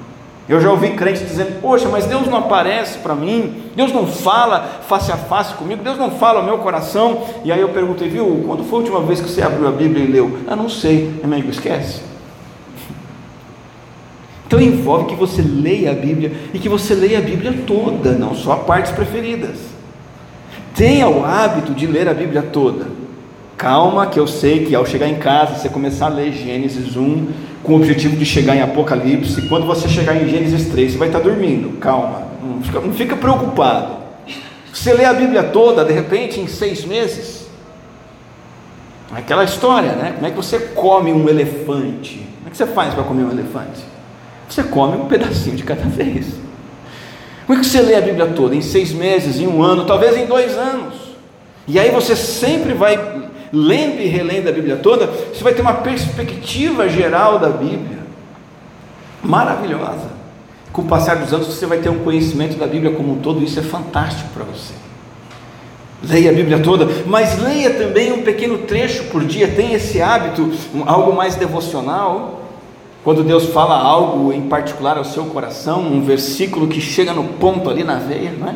Eu 0.47 0.62
já 0.62 0.69
ouvi 0.69 0.91
crentes 0.91 1.27
dizendo: 1.27 1.60
Poxa, 1.60 1.89
mas 1.89 2.05
Deus 2.05 2.27
não 2.27 2.38
aparece 2.38 2.99
para 2.99 3.15
mim, 3.15 3.63
Deus 3.75 3.91
não 3.91 4.05
fala 4.05 4.79
face 4.88 5.12
a 5.12 5.17
face 5.17 5.55
comigo, 5.55 5.84
Deus 5.84 5.97
não 5.97 6.12
fala 6.12 6.39
ao 6.39 6.45
meu 6.45 6.60
coração. 6.60 7.23
E 7.43 7.51
aí 7.51 7.60
eu 7.60 7.69
perguntei: 7.69 8.08
Viu, 8.08 8.43
quando 8.45 8.63
foi 8.63 8.79
a 8.79 8.81
última 8.81 9.01
vez 9.01 9.19
que 9.19 9.27
você 9.27 9.41
abriu 9.41 9.67
a 9.67 9.71
Bíblia 9.71 10.03
e 10.03 10.08
leu? 10.08 10.38
Ah, 10.47 10.55
não 10.55 10.69
sei, 10.69 11.19
amigo, 11.23 11.49
esquece. 11.49 12.01
Então 14.47 14.62
envolve 14.62 15.05
que 15.05 15.15
você 15.15 15.41
leia 15.41 15.89
a 15.89 15.95
Bíblia 15.95 16.31
e 16.53 16.60
que 16.60 16.69
você 16.69 16.93
leia 16.93 17.17
a 17.17 17.21
Bíblia 17.21 17.51
toda, 17.65 18.12
não 18.12 18.36
só 18.36 18.58
partes 18.58 18.91
preferidas. 18.91 19.58
Tenha 20.75 21.10
o 21.10 21.25
hábito 21.25 21.73
de 21.73 21.88
ler 21.88 22.08
a 22.08 22.13
Bíblia 22.13 22.43
toda. 22.43 22.86
Calma, 23.57 24.07
que 24.07 24.19
eu 24.19 24.27
sei 24.27 24.65
que 24.65 24.75
ao 24.75 24.85
chegar 24.85 25.07
em 25.07 25.15
casa, 25.15 25.55
você 25.55 25.69
começar 25.69 26.07
a 26.07 26.09
ler 26.09 26.33
Gênesis 26.33 26.97
1, 26.97 27.27
com 27.63 27.73
o 27.73 27.75
objetivo 27.77 28.15
de 28.15 28.25
chegar 28.25 28.55
em 28.55 28.61
Apocalipse, 28.61 29.41
quando 29.43 29.65
você 29.65 29.87
chegar 29.87 30.15
em 30.15 30.27
Gênesis 30.27 30.67
3, 30.67 30.91
você 30.91 30.97
vai 30.97 31.07
estar 31.07 31.19
dormindo. 31.19 31.77
Calma, 31.79 32.23
não 32.43 32.61
fica, 32.61 32.79
não 32.81 32.93
fica 32.93 33.15
preocupado. 33.15 33.95
Você 34.73 34.93
lê 34.93 35.05
a 35.05 35.13
Bíblia 35.13 35.41
toda, 35.43 35.85
de 35.85 35.93
repente, 35.93 36.39
em 36.39 36.47
seis 36.47 36.83
meses. 36.83 37.47
Aquela 39.13 39.45
história, 39.45 39.93
né? 39.93 40.11
Como 40.15 40.27
é 40.27 40.31
que 40.31 40.35
você 40.35 40.59
come 40.59 41.13
um 41.13 41.29
elefante? 41.29 42.27
Como 42.37 42.47
é 42.47 42.51
que 42.51 42.57
você 42.57 42.65
faz 42.67 42.93
para 42.93 43.03
comer 43.03 43.23
um 43.23 43.31
elefante? 43.31 43.81
Você 44.49 44.63
come 44.63 44.97
um 44.97 45.05
pedacinho 45.05 45.55
de 45.55 45.63
cada 45.63 45.83
vez. 45.83 46.27
Como 47.47 47.57
é 47.57 47.61
que 47.61 47.67
você 47.67 47.79
lê 47.81 47.95
a 47.95 48.01
Bíblia 48.01 48.27
toda? 48.27 48.53
Em 48.53 48.61
seis 48.61 48.91
meses, 48.91 49.39
em 49.39 49.47
um 49.47 49.63
ano, 49.63 49.85
talvez 49.85 50.17
em 50.17 50.25
dois 50.25 50.57
anos. 50.57 50.95
E 51.67 51.79
aí 51.79 51.89
você 51.89 52.15
sempre 52.15 52.73
vai 52.73 52.97
lendo 53.51 54.01
e 54.01 54.08
relendo 54.08 54.49
a 54.49 54.51
Bíblia 54.51 54.77
toda, 54.77 55.08
você 55.08 55.43
vai 55.43 55.53
ter 55.53 55.62
uma 55.62 55.75
perspectiva 55.75 56.88
geral 56.89 57.39
da 57.39 57.49
Bíblia 57.49 57.99
maravilhosa. 59.23 60.15
Com 60.71 60.81
o 60.81 60.86
passar 60.86 61.15
dos 61.15 61.34
anos, 61.34 61.47
você 61.47 61.65
vai 61.65 61.77
ter 61.77 61.89
um 61.89 61.99
conhecimento 61.99 62.58
da 62.58 62.67
Bíblia 62.67 62.91
como 62.91 63.13
um 63.13 63.19
todo, 63.19 63.43
isso 63.43 63.60
é 63.60 63.63
fantástico 63.63 64.29
para 64.34 64.43
você. 64.43 64.73
Leia 66.03 66.31
a 66.31 66.34
Bíblia 66.34 66.60
toda, 66.60 66.88
mas 67.08 67.41
leia 67.41 67.71
também 67.71 68.12
um 68.12 68.21
pequeno 68.23 68.60
trecho 68.60 69.05
por 69.05 69.23
dia, 69.23 69.47
tenha 69.47 69.77
esse 69.77 70.01
hábito, 70.01 70.51
algo 70.86 71.15
mais 71.15 71.36
devocional. 71.36 72.41
Quando 73.03 73.23
Deus 73.23 73.45
fala 73.45 73.77
algo 73.77 74.34
em 74.34 74.49
particular 74.49 74.97
ao 74.97 75.05
seu 75.05 75.25
coração, 75.25 75.81
um 75.81 76.01
versículo 76.01 76.67
que 76.67 76.81
chega 76.81 77.13
no 77.13 77.23
ponto 77.23 77.69
ali 77.69 77.84
na 77.84 77.95
veia, 77.95 78.34
não 78.38 78.49
é? 78.49 78.55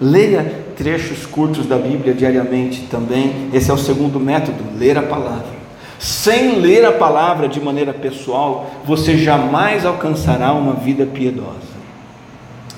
Leia 0.00 0.65
trechos 0.76 1.26
curtos 1.26 1.66
da 1.66 1.76
Bíblia 1.76 2.14
diariamente 2.14 2.82
também. 2.90 3.48
Esse 3.52 3.70
é 3.70 3.74
o 3.74 3.78
segundo 3.78 4.20
método, 4.20 4.62
ler 4.78 4.98
a 4.98 5.02
palavra. 5.02 5.56
Sem 5.98 6.60
ler 6.60 6.84
a 6.84 6.92
palavra 6.92 7.48
de 7.48 7.60
maneira 7.60 7.92
pessoal, 7.92 8.70
você 8.84 9.16
jamais 9.16 9.86
alcançará 9.86 10.52
uma 10.52 10.74
vida 10.74 11.06
piedosa. 11.06 11.76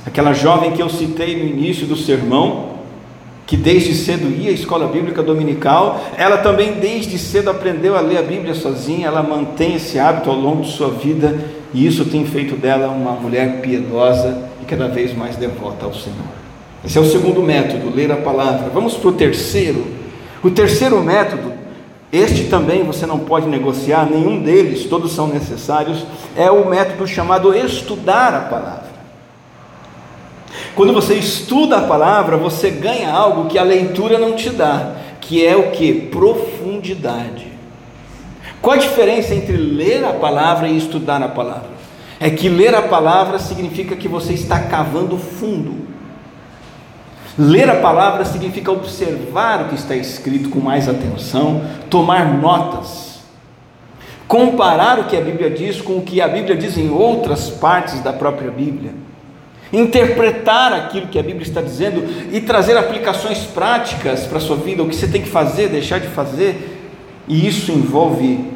Aquela 0.06 0.32
jovem 0.32 0.72
que 0.72 0.80
eu 0.80 0.88
citei 0.88 1.36
no 1.36 1.44
início 1.44 1.86
do 1.86 1.96
sermão, 1.96 2.78
que 3.46 3.56
desde 3.56 3.94
cedo 3.94 4.30
ia 4.30 4.50
à 4.50 4.52
escola 4.52 4.86
bíblica 4.86 5.22
dominical, 5.22 6.00
ela 6.16 6.38
também 6.38 6.74
desde 6.74 7.18
cedo 7.18 7.50
aprendeu 7.50 7.96
a 7.96 8.00
ler 8.00 8.18
a 8.18 8.22
Bíblia 8.22 8.54
sozinha, 8.54 9.08
ela 9.08 9.22
mantém 9.22 9.74
esse 9.74 9.98
hábito 9.98 10.30
ao 10.30 10.36
longo 10.36 10.62
de 10.62 10.72
sua 10.72 10.90
vida, 10.90 11.36
e 11.74 11.86
isso 11.86 12.04
tem 12.04 12.24
feito 12.24 12.56
dela 12.56 12.88
uma 12.88 13.12
mulher 13.12 13.60
piedosa 13.60 14.48
e 14.62 14.64
cada 14.64 14.88
vez 14.88 15.16
mais 15.16 15.36
devota 15.36 15.86
ao 15.86 15.94
Senhor. 15.94 16.47
Esse 16.84 16.96
é 16.96 17.00
o 17.00 17.10
segundo 17.10 17.42
método, 17.42 17.94
ler 17.94 18.10
a 18.12 18.16
palavra. 18.16 18.70
Vamos 18.72 18.94
para 18.94 19.08
o 19.08 19.12
terceiro. 19.12 19.86
O 20.42 20.50
terceiro 20.50 21.02
método, 21.02 21.52
este 22.12 22.44
também 22.44 22.84
você 22.84 23.04
não 23.04 23.18
pode 23.18 23.48
negociar, 23.48 24.08
nenhum 24.08 24.40
deles, 24.40 24.84
todos 24.84 25.12
são 25.12 25.26
necessários, 25.26 26.06
é 26.36 26.50
o 26.50 26.68
método 26.68 27.06
chamado 27.06 27.54
estudar 27.54 28.34
a 28.34 28.40
palavra. 28.42 28.88
Quando 30.74 30.92
você 30.92 31.14
estuda 31.14 31.78
a 31.78 31.86
palavra, 31.86 32.36
você 32.36 32.70
ganha 32.70 33.10
algo 33.10 33.48
que 33.48 33.58
a 33.58 33.64
leitura 33.64 34.16
não 34.16 34.36
te 34.36 34.48
dá, 34.50 34.94
que 35.20 35.44
é 35.44 35.56
o 35.56 35.72
que? 35.72 35.92
Profundidade. 35.92 37.48
Qual 38.62 38.74
a 38.74 38.78
diferença 38.78 39.34
entre 39.34 39.56
ler 39.56 40.04
a 40.04 40.12
palavra 40.12 40.68
e 40.68 40.78
estudar 40.78 41.22
a 41.22 41.28
palavra? 41.28 41.70
É 42.20 42.30
que 42.30 42.48
ler 42.48 42.74
a 42.74 42.82
palavra 42.82 43.38
significa 43.38 43.96
que 43.96 44.08
você 44.08 44.32
está 44.32 44.60
cavando 44.60 45.18
fundo. 45.18 45.86
Ler 47.38 47.70
a 47.70 47.76
palavra 47.76 48.24
significa 48.24 48.72
observar 48.72 49.62
o 49.62 49.68
que 49.68 49.76
está 49.76 49.94
escrito 49.94 50.48
com 50.48 50.58
mais 50.58 50.88
atenção, 50.88 51.62
tomar 51.88 52.36
notas, 52.36 53.20
comparar 54.26 54.98
o 54.98 55.04
que 55.04 55.16
a 55.16 55.20
Bíblia 55.20 55.48
diz 55.48 55.80
com 55.80 55.98
o 55.98 56.02
que 56.02 56.20
a 56.20 56.26
Bíblia 56.26 56.56
diz 56.56 56.76
em 56.76 56.90
outras 56.90 57.48
partes 57.48 58.00
da 58.00 58.12
própria 58.12 58.50
Bíblia, 58.50 58.90
interpretar 59.72 60.72
aquilo 60.72 61.06
que 61.06 61.18
a 61.18 61.22
Bíblia 61.22 61.46
está 61.46 61.60
dizendo 61.60 62.02
e 62.32 62.40
trazer 62.40 62.76
aplicações 62.76 63.44
práticas 63.44 64.26
para 64.26 64.38
a 64.38 64.40
sua 64.40 64.56
vida, 64.56 64.82
o 64.82 64.88
que 64.88 64.96
você 64.96 65.06
tem 65.06 65.22
que 65.22 65.28
fazer, 65.28 65.68
deixar 65.68 66.00
de 66.00 66.08
fazer, 66.08 66.76
e 67.28 67.46
isso 67.46 67.70
envolve 67.70 68.50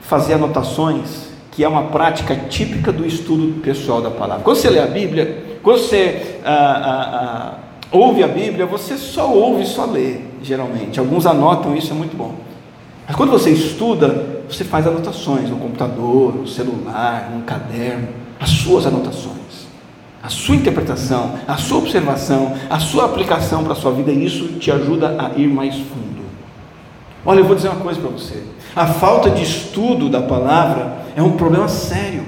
fazer 0.00 0.32
anotações, 0.32 1.28
que 1.50 1.62
é 1.62 1.68
uma 1.68 1.84
prática 1.84 2.34
típica 2.48 2.90
do 2.90 3.04
estudo 3.04 3.60
pessoal 3.60 4.00
da 4.00 4.10
palavra. 4.10 4.42
Quando 4.42 4.56
você 4.56 4.70
lê 4.70 4.78
a 4.78 4.86
Bíblia, 4.86 5.58
quando 5.62 5.80
você 5.80 6.38
ah, 6.44 6.82
ah, 6.84 7.10
ah, 7.12 7.67
ouve 7.90 8.22
a 8.22 8.28
Bíblia, 8.28 8.66
você 8.66 8.96
só 8.96 9.32
ouve, 9.32 9.66
só 9.66 9.84
lê, 9.84 10.18
geralmente. 10.42 10.98
Alguns 10.98 11.26
anotam 11.26 11.76
isso, 11.76 11.92
é 11.92 11.94
muito 11.94 12.16
bom. 12.16 12.34
Mas 13.06 13.16
quando 13.16 13.30
você 13.30 13.50
estuda, 13.50 14.42
você 14.48 14.64
faz 14.64 14.86
anotações 14.86 15.48
no 15.48 15.56
computador, 15.56 16.34
no 16.34 16.46
celular, 16.46 17.30
no 17.34 17.42
caderno, 17.42 18.08
as 18.38 18.50
suas 18.50 18.86
anotações, 18.86 19.66
a 20.22 20.28
sua 20.28 20.56
interpretação, 20.56 21.34
a 21.46 21.56
sua 21.56 21.78
observação, 21.78 22.54
a 22.68 22.78
sua 22.78 23.06
aplicação 23.06 23.64
para 23.64 23.72
a 23.72 23.76
sua 23.76 23.92
vida, 23.92 24.12
isso 24.12 24.58
te 24.58 24.70
ajuda 24.70 25.16
a 25.18 25.38
ir 25.38 25.48
mais 25.48 25.74
fundo. 25.74 26.18
Olha, 27.24 27.40
eu 27.40 27.44
vou 27.44 27.56
dizer 27.56 27.68
uma 27.68 27.80
coisa 27.80 28.00
para 28.00 28.10
você: 28.10 28.42
a 28.76 28.86
falta 28.86 29.30
de 29.30 29.42
estudo 29.42 30.08
da 30.08 30.20
palavra 30.20 30.98
é 31.16 31.22
um 31.22 31.32
problema 31.32 31.68
sério. 31.68 32.24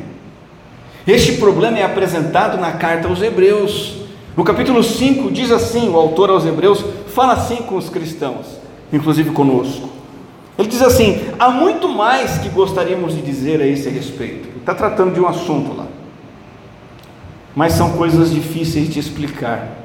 Este 1.06 1.32
problema 1.32 1.78
é 1.78 1.84
apresentado 1.84 2.58
na 2.60 2.72
carta 2.72 3.08
aos 3.08 3.22
Hebreus, 3.22 3.99
no 4.36 4.44
capítulo 4.44 4.82
5 4.82 5.30
diz 5.30 5.50
assim: 5.50 5.88
o 5.88 5.96
autor 5.96 6.30
aos 6.30 6.46
Hebreus 6.46 6.84
fala 7.08 7.32
assim 7.32 7.56
com 7.56 7.76
os 7.76 7.88
cristãos, 7.88 8.46
inclusive 8.92 9.30
conosco. 9.30 9.88
Ele 10.58 10.68
diz 10.68 10.82
assim: 10.82 11.20
há 11.38 11.50
muito 11.50 11.88
mais 11.88 12.38
que 12.38 12.48
gostaríamos 12.48 13.14
de 13.14 13.22
dizer 13.22 13.60
a 13.60 13.66
esse 13.66 13.88
respeito. 13.88 14.48
Ele 14.48 14.58
está 14.60 14.74
tratando 14.74 15.14
de 15.14 15.20
um 15.20 15.26
assunto 15.26 15.76
lá, 15.76 15.86
mas 17.54 17.72
são 17.72 17.92
coisas 17.92 18.30
difíceis 18.30 18.88
de 18.88 18.98
explicar. 18.98 19.78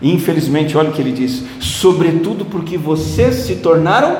E, 0.00 0.12
infelizmente, 0.12 0.76
olha 0.76 0.90
o 0.90 0.92
que 0.92 1.00
ele 1.00 1.12
diz: 1.12 1.44
sobretudo 1.60 2.44
porque 2.44 2.78
vocês 2.78 3.34
se 3.34 3.56
tornaram 3.56 4.16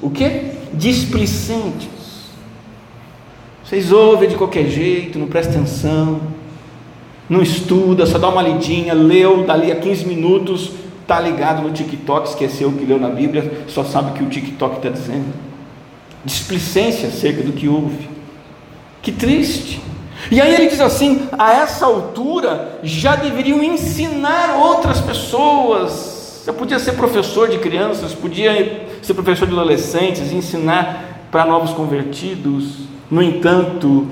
o 0.00 0.10
que? 0.10 0.52
Displicentes. 0.72 1.88
Vocês 3.64 3.90
ouvem 3.90 4.28
de 4.28 4.36
qualquer 4.36 4.68
jeito, 4.68 5.18
não 5.18 5.26
prestam 5.26 5.56
atenção 5.56 6.35
não 7.28 7.42
estuda, 7.42 8.06
só 8.06 8.18
dá 8.18 8.28
uma 8.28 8.42
lidinha, 8.42 8.94
leu, 8.94 9.44
dali 9.44 9.72
a 9.72 9.76
15 9.76 10.06
minutos, 10.06 10.70
está 11.02 11.20
ligado 11.20 11.62
no 11.62 11.72
TikTok, 11.72 12.28
esqueceu 12.28 12.68
o 12.68 12.72
que 12.72 12.84
leu 12.84 12.98
na 12.98 13.08
Bíblia, 13.08 13.64
só 13.68 13.84
sabe 13.84 14.10
o 14.10 14.14
que 14.14 14.22
o 14.22 14.28
TikTok 14.28 14.76
está 14.76 14.88
dizendo. 14.88 15.32
Displicência 16.24 17.08
acerca 17.08 17.42
do 17.42 17.52
que 17.52 17.68
houve. 17.68 18.08
Que 19.02 19.12
triste. 19.12 19.80
E 20.30 20.40
aí 20.40 20.54
ele 20.54 20.66
diz 20.66 20.80
assim: 20.80 21.28
a 21.38 21.52
essa 21.52 21.86
altura 21.86 22.80
já 22.82 23.14
deveriam 23.14 23.62
ensinar 23.62 24.56
outras 24.56 25.00
pessoas. 25.00 26.42
Você 26.44 26.52
podia 26.52 26.78
ser 26.78 26.92
professor 26.92 27.48
de 27.48 27.58
crianças, 27.58 28.12
podia 28.12 28.86
ser 29.02 29.14
professor 29.14 29.46
de 29.46 29.52
adolescentes, 29.52 30.32
ensinar 30.32 31.28
para 31.30 31.44
novos 31.44 31.72
convertidos. 31.72 32.86
No 33.10 33.22
entanto, 33.22 34.06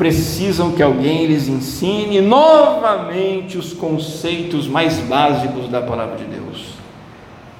precisam 0.00 0.72
que 0.72 0.82
alguém 0.82 1.26
lhes 1.26 1.46
ensine 1.46 2.22
novamente 2.22 3.58
os 3.58 3.74
conceitos 3.74 4.66
mais 4.66 4.98
básicos 5.00 5.68
da 5.68 5.82
palavra 5.82 6.16
de 6.16 6.24
Deus. 6.24 6.68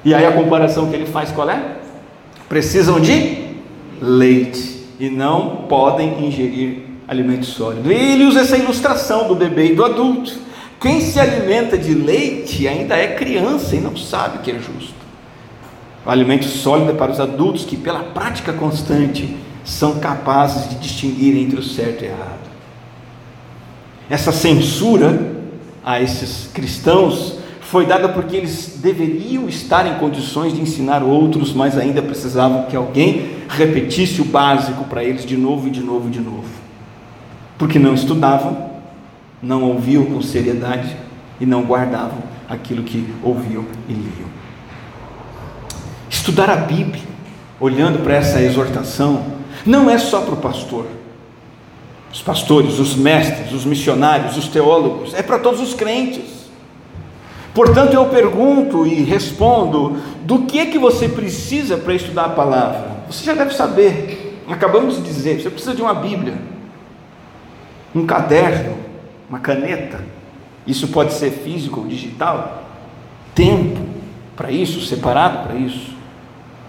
E 0.02 0.14
aí 0.14 0.24
a 0.24 0.32
comparação 0.32 0.88
que 0.88 0.96
ele 0.96 1.04
faz 1.04 1.30
qual 1.30 1.50
é? 1.50 1.76
precisam 2.48 2.98
de 2.98 3.44
leite 4.00 4.86
e 4.98 5.10
não 5.10 5.66
podem 5.68 6.26
ingerir 6.26 6.78
alimento 7.06 7.44
sólido. 7.44 7.92
E 7.92 7.94
ele 7.94 8.24
usa 8.24 8.40
essa 8.40 8.56
ilustração 8.56 9.28
do 9.28 9.34
bebê 9.34 9.72
e 9.72 9.74
do 9.74 9.84
adulto. 9.84 10.32
Quem 10.80 10.98
se 11.02 11.20
alimenta 11.20 11.76
de 11.76 11.92
leite 11.92 12.66
ainda 12.66 12.96
é 12.96 13.16
criança 13.16 13.76
e 13.76 13.80
não 13.80 13.94
sabe 13.94 14.38
que 14.38 14.50
é 14.50 14.54
justo. 14.54 14.94
O 16.06 16.10
alimento 16.10 16.46
sólido 16.46 16.92
é 16.92 16.94
para 16.94 17.12
os 17.12 17.20
adultos 17.20 17.66
que, 17.66 17.76
pela 17.76 18.00
prática 18.00 18.50
constante, 18.50 19.36
são 19.64 19.98
capazes 19.98 20.68
de 20.68 20.76
distinguir 20.76 21.36
entre 21.36 21.58
o 21.58 21.62
certo 21.62 22.04
e 22.04 22.08
o 22.08 22.10
errado. 22.10 22.50
Essa 24.08 24.32
censura 24.32 25.36
a 25.84 26.00
esses 26.00 26.50
cristãos 26.52 27.38
foi 27.60 27.86
dada 27.86 28.08
porque 28.08 28.36
eles 28.36 28.78
deveriam 28.82 29.48
estar 29.48 29.86
em 29.86 29.94
condições 29.94 30.52
de 30.52 30.60
ensinar 30.60 31.04
outros, 31.04 31.52
mas 31.52 31.78
ainda 31.78 32.02
precisavam 32.02 32.64
que 32.64 32.74
alguém 32.74 33.36
repetisse 33.48 34.20
o 34.20 34.24
básico 34.24 34.84
para 34.84 35.04
eles 35.04 35.24
de 35.24 35.36
novo 35.36 35.68
e 35.68 35.70
de 35.70 35.80
novo 35.80 36.08
e 36.08 36.10
de 36.10 36.20
novo. 36.20 36.48
Porque 37.56 37.78
não 37.78 37.94
estudavam, 37.94 38.70
não 39.40 39.62
ouviam 39.62 40.04
com 40.04 40.20
seriedade 40.20 40.96
e 41.40 41.46
não 41.46 41.62
guardavam 41.62 42.18
aquilo 42.48 42.82
que 42.82 43.06
ouviam 43.22 43.64
e 43.88 43.92
liam. 43.92 44.28
Estudar 46.08 46.50
a 46.50 46.56
Bíblia, 46.56 47.04
olhando 47.60 48.02
para 48.02 48.16
essa 48.16 48.42
exortação, 48.42 49.24
não 49.64 49.90
é 49.90 49.98
só 49.98 50.22
para 50.22 50.34
o 50.34 50.38
pastor, 50.38 50.86
os 52.12 52.20
pastores, 52.22 52.78
os 52.78 52.96
mestres, 52.96 53.52
os 53.52 53.64
missionários, 53.64 54.36
os 54.36 54.48
teólogos, 54.48 55.14
é 55.14 55.22
para 55.22 55.38
todos 55.38 55.60
os 55.60 55.74
crentes. 55.74 56.40
Portanto, 57.54 57.94
eu 57.94 58.06
pergunto 58.06 58.86
e 58.86 59.02
respondo: 59.02 59.98
do 60.22 60.40
que 60.42 60.58
é 60.58 60.66
que 60.66 60.78
você 60.78 61.08
precisa 61.08 61.76
para 61.76 61.94
estudar 61.94 62.26
a 62.26 62.30
palavra? 62.30 63.04
Você 63.08 63.24
já 63.24 63.34
deve 63.34 63.54
saber. 63.54 64.42
Acabamos 64.48 64.96
de 64.96 65.02
dizer: 65.02 65.40
você 65.40 65.50
precisa 65.50 65.74
de 65.74 65.82
uma 65.82 65.94
Bíblia, 65.94 66.34
um 67.94 68.06
caderno, 68.06 68.76
uma 69.28 69.38
caneta. 69.38 70.00
Isso 70.66 70.88
pode 70.88 71.12
ser 71.12 71.30
físico 71.30 71.80
ou 71.80 71.86
digital. 71.86 72.64
Tempo 73.34 73.80
para 74.36 74.50
isso, 74.50 74.80
separado 74.80 75.48
para 75.48 75.56
isso. 75.56 75.92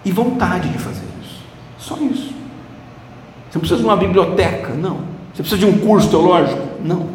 E 0.04 0.10
vontade 0.10 0.68
de 0.68 0.78
fazer 0.78 1.06
isso. 1.22 1.40
Só 1.78 1.96
isso. 1.96 2.31
Você 3.52 3.58
não 3.58 3.60
precisa 3.60 3.80
de 3.80 3.84
uma 3.84 3.96
biblioteca, 3.96 4.72
não. 4.72 5.00
Você 5.34 5.42
precisa 5.42 5.58
de 5.58 5.66
um 5.66 5.78
curso 5.78 6.08
teológico? 6.08 6.58
Não. 6.82 7.06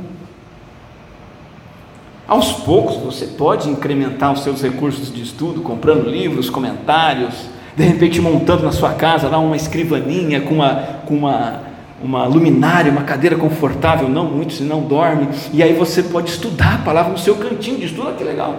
Aos 2.27 2.51
poucos 2.51 2.97
você 2.97 3.25
pode 3.25 3.67
incrementar 3.67 4.33
os 4.33 4.41
seus 4.43 4.61
recursos 4.61 5.11
de 5.11 5.23
estudo, 5.23 5.61
comprando 5.61 6.07
livros, 6.07 6.47
comentários, 6.47 7.33
de 7.75 7.83
repente 7.83 8.21
montando 8.21 8.61
na 8.61 8.71
sua 8.71 8.93
casa 8.93 9.27
lá 9.27 9.39
uma 9.39 9.55
escrivaninha 9.55 10.41
com 10.41 10.53
uma, 10.53 10.75
com 11.07 11.15
uma, 11.15 11.61
uma 12.03 12.25
luminária, 12.27 12.91
uma 12.91 13.01
cadeira 13.01 13.35
confortável, 13.35 14.07
não 14.07 14.25
muito, 14.25 14.53
se 14.53 14.61
não 14.61 14.81
dorme, 14.81 15.29
e 15.51 15.63
aí 15.63 15.73
você 15.73 16.03
pode 16.03 16.29
estudar 16.29 16.75
a 16.75 16.77
palavra 16.85 17.13
no 17.13 17.17
seu 17.17 17.37
cantinho 17.37 17.79
de 17.79 17.85
estudo, 17.85 18.09
olha 18.09 18.15
que 18.15 18.23
legal. 18.23 18.55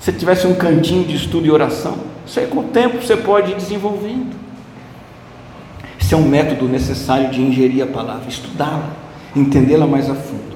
Se 0.00 0.12
tivesse 0.12 0.48
um 0.48 0.54
cantinho 0.56 1.04
de 1.04 1.14
estudo 1.14 1.46
e 1.46 1.50
oração, 1.52 1.96
isso 2.26 2.40
aí 2.40 2.48
com 2.48 2.58
o 2.58 2.64
tempo 2.64 3.00
você 3.00 3.16
pode 3.16 3.52
ir 3.52 3.54
desenvolvendo. 3.54 4.43
Esse 6.04 6.12
é 6.12 6.18
um 6.18 6.28
método 6.28 6.68
necessário 6.68 7.30
de 7.30 7.40
ingerir 7.40 7.82
a 7.82 7.86
palavra, 7.86 8.28
estudá-la, 8.28 8.90
entendê-la 9.34 9.86
mais 9.86 10.10
a 10.10 10.14
fundo. 10.14 10.54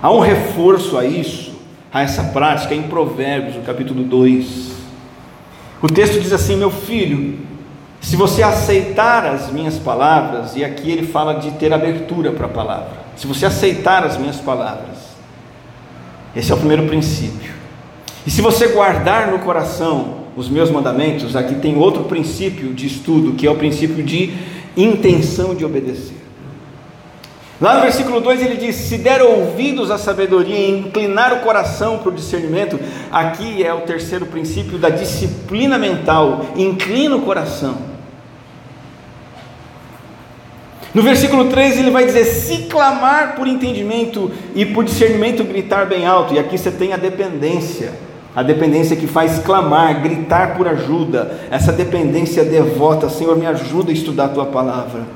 Há 0.00 0.12
um 0.12 0.20
reforço 0.20 0.96
a 0.96 1.04
isso, 1.04 1.58
a 1.92 2.02
essa 2.02 2.22
prática 2.22 2.72
em 2.72 2.84
Provérbios, 2.84 3.56
no 3.56 3.62
capítulo 3.62 4.04
2. 4.04 4.74
O 5.82 5.88
texto 5.88 6.20
diz 6.20 6.32
assim: 6.32 6.54
Meu 6.54 6.70
filho, 6.70 7.40
se 8.00 8.14
você 8.14 8.44
aceitar 8.44 9.26
as 9.26 9.50
minhas 9.50 9.76
palavras, 9.76 10.54
e 10.54 10.64
aqui 10.64 10.88
ele 10.88 11.04
fala 11.04 11.40
de 11.40 11.50
ter 11.50 11.72
abertura 11.72 12.30
para 12.30 12.46
a 12.46 12.50
palavra, 12.50 12.92
se 13.16 13.26
você 13.26 13.46
aceitar 13.46 14.04
as 14.04 14.16
minhas 14.16 14.36
palavras, 14.36 15.16
esse 16.36 16.52
é 16.52 16.54
o 16.54 16.58
primeiro 16.58 16.86
princípio. 16.86 17.52
E 18.24 18.30
se 18.30 18.40
você 18.40 18.68
guardar 18.68 19.32
no 19.32 19.40
coração 19.40 20.23
os 20.36 20.48
meus 20.48 20.70
mandamentos, 20.70 21.36
aqui 21.36 21.54
tem 21.56 21.76
outro 21.76 22.04
princípio 22.04 22.72
de 22.72 22.86
estudo, 22.86 23.34
que 23.34 23.46
é 23.46 23.50
o 23.50 23.56
princípio 23.56 24.02
de 24.02 24.32
intenção 24.76 25.54
de 25.54 25.64
obedecer. 25.64 26.24
Lá 27.60 27.76
no 27.76 27.82
versículo 27.82 28.20
2 28.20 28.42
ele 28.42 28.56
diz: 28.56 28.74
Se 28.74 28.98
der 28.98 29.22
ouvidos 29.22 29.90
à 29.90 29.96
sabedoria 29.96 30.58
e 30.58 30.70
inclinar 30.70 31.32
o 31.32 31.40
coração 31.40 31.98
para 31.98 32.10
o 32.10 32.14
discernimento, 32.14 32.78
aqui 33.12 33.62
é 33.62 33.72
o 33.72 33.82
terceiro 33.82 34.26
princípio 34.26 34.76
da 34.76 34.88
disciplina 34.88 35.78
mental: 35.78 36.46
inclina 36.56 37.14
o 37.14 37.22
coração. 37.22 37.94
No 40.92 41.02
versículo 41.02 41.46
3 41.46 41.78
ele 41.78 41.90
vai 41.90 42.04
dizer: 42.04 42.24
Se 42.24 42.64
clamar 42.64 43.36
por 43.36 43.46
entendimento 43.46 44.32
e 44.54 44.66
por 44.66 44.84
discernimento, 44.84 45.44
gritar 45.44 45.86
bem 45.86 46.06
alto, 46.06 46.34
e 46.34 46.38
aqui 46.40 46.58
você 46.58 46.72
tem 46.72 46.92
a 46.92 46.96
dependência. 46.96 47.92
A 48.34 48.42
dependência 48.42 48.96
que 48.96 49.06
faz 49.06 49.38
clamar, 49.38 50.02
gritar 50.02 50.56
por 50.56 50.66
ajuda, 50.66 51.38
essa 51.50 51.72
dependência 51.72 52.44
devota, 52.44 53.08
Senhor, 53.08 53.36
me 53.36 53.46
ajuda 53.46 53.90
a 53.90 53.94
estudar 53.94 54.24
a 54.24 54.28
tua 54.28 54.46
palavra. 54.46 55.06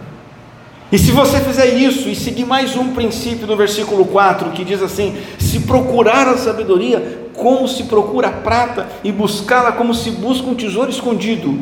E 0.91 0.97
se 0.97 1.11
você 1.11 1.41
fizer 1.41 1.75
isso 1.75 2.09
e 2.09 2.15
seguir 2.15 2.47
mais 2.47 2.77
um 2.77 2.95
princípio 2.95 3.47
no 3.47 3.57
versículo 3.57 4.05
4, 4.07 4.51
que 4.51 4.65
diz 4.65 4.81
assim: 4.81 5.17
se 5.39 5.61
procurar 5.61 6.29
a 6.29 6.37
sabedoria, 6.37 7.29
como 7.35 7.67
se 7.67 7.85
procura 7.85 8.29
a 8.29 8.33
prata, 8.33 8.89
e 9.03 9.11
buscá-la 9.11 9.73
como 9.73 9.93
se 9.93 10.13
busca 10.13 10.47
um 10.47 10.55
tesouro 10.55 10.89
escondido. 10.89 11.59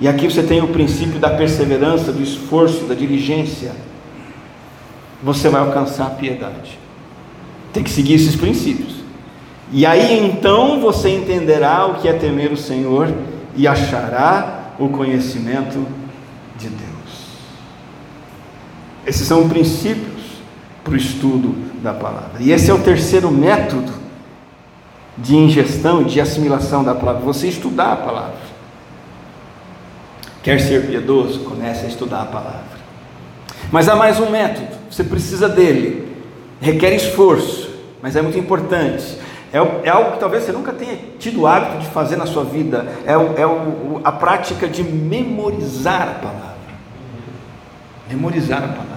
E 0.00 0.08
aqui 0.08 0.30
você 0.30 0.42
tem 0.42 0.62
o 0.62 0.68
princípio 0.68 1.18
da 1.18 1.30
perseverança, 1.30 2.12
do 2.12 2.22
esforço, 2.22 2.84
da 2.84 2.94
diligência. 2.94 3.72
Você 5.22 5.50
vai 5.50 5.60
alcançar 5.60 6.06
a 6.06 6.10
piedade. 6.10 6.78
Tem 7.72 7.82
que 7.82 7.90
seguir 7.90 8.14
esses 8.14 8.34
princípios. 8.34 8.99
E 9.72 9.86
aí 9.86 10.18
então 10.18 10.80
você 10.80 11.10
entenderá 11.10 11.86
o 11.86 11.94
que 11.94 12.08
é 12.08 12.12
temer 12.12 12.52
o 12.52 12.56
Senhor 12.56 13.08
e 13.54 13.68
achará 13.68 14.72
o 14.78 14.88
conhecimento 14.88 15.86
de 16.58 16.68
Deus. 16.68 16.90
Esses 19.06 19.26
são 19.26 19.48
princípios 19.48 20.20
para 20.82 20.94
o 20.94 20.96
estudo 20.96 21.54
da 21.82 21.92
palavra. 21.92 22.40
E 22.40 22.50
esse 22.50 22.70
é 22.70 22.74
o 22.74 22.80
terceiro 22.80 23.30
método 23.30 23.92
de 25.16 25.36
ingestão, 25.36 26.02
de 26.02 26.20
assimilação 26.20 26.82
da 26.82 26.94
palavra, 26.94 27.20
você 27.20 27.48
estudar 27.48 27.92
a 27.92 27.96
palavra. 27.96 28.50
Quer 30.42 30.60
ser 30.60 30.86
piedoso? 30.86 31.40
Comece 31.40 31.84
a 31.84 31.88
estudar 31.88 32.22
a 32.22 32.26
palavra. 32.26 32.80
Mas 33.70 33.88
há 33.88 33.94
mais 33.94 34.18
um 34.18 34.30
método, 34.30 34.68
você 34.90 35.04
precisa 35.04 35.48
dele. 35.48 36.16
Requer 36.60 36.94
esforço, 36.94 37.70
mas 38.02 38.16
é 38.16 38.22
muito 38.22 38.38
importante. 38.38 39.18
É, 39.52 39.58
é, 39.86 39.90
algo 39.90 40.12
que 40.12 40.20
talvez 40.20 40.44
você 40.44 40.52
nunca 40.52 40.72
tenha 40.72 40.96
tido 41.18 41.40
o 41.40 41.46
hábito 41.46 41.78
de 41.78 41.86
fazer 41.86 42.16
na 42.16 42.26
sua 42.26 42.44
vida. 42.44 42.86
É, 43.04 43.12
é 43.12 43.46
o, 43.46 44.00
a 44.04 44.12
prática 44.12 44.68
de 44.68 44.82
memorizar 44.84 46.02
a 46.02 46.14
palavra. 46.14 46.50
Memorizar 48.08 48.58
a 48.58 48.68
palavra. 48.68 48.90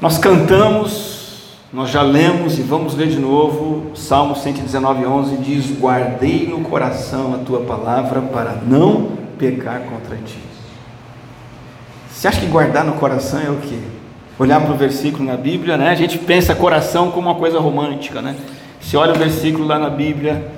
Nós 0.00 0.18
cantamos, 0.18 1.56
nós 1.72 1.88
já 1.88 2.02
lemos 2.02 2.58
e 2.58 2.62
vamos 2.62 2.94
ler 2.94 3.08
de 3.08 3.18
novo, 3.18 3.96
Salmo 3.96 4.36
119, 4.36 5.06
11 5.06 5.36
diz: 5.38 5.78
Guardei 5.78 6.46
no 6.46 6.60
coração 6.60 7.34
a 7.34 7.38
tua 7.38 7.60
palavra 7.60 8.20
para 8.20 8.52
não 8.66 9.12
pecar 9.38 9.80
contra 9.82 10.16
ti. 10.16 10.38
Você 12.10 12.28
acha 12.28 12.40
que 12.40 12.46
guardar 12.46 12.84
no 12.84 12.94
coração 12.94 13.40
é 13.40 13.48
o 13.48 13.56
que? 13.56 14.01
Olhar 14.38 14.60
para 14.60 14.72
o 14.72 14.76
versículo 14.76 15.24
na 15.24 15.36
Bíblia, 15.36 15.76
né? 15.76 15.90
A 15.90 15.94
gente 15.94 16.18
pensa 16.18 16.54
coração 16.54 17.10
como 17.10 17.28
uma 17.28 17.36
coisa 17.36 17.60
romântica, 17.60 18.22
né? 18.22 18.34
Se 18.80 18.96
olha 18.96 19.12
o 19.12 19.18
versículo 19.18 19.66
lá 19.66 19.78
na 19.78 19.90
Bíblia, 19.90 20.50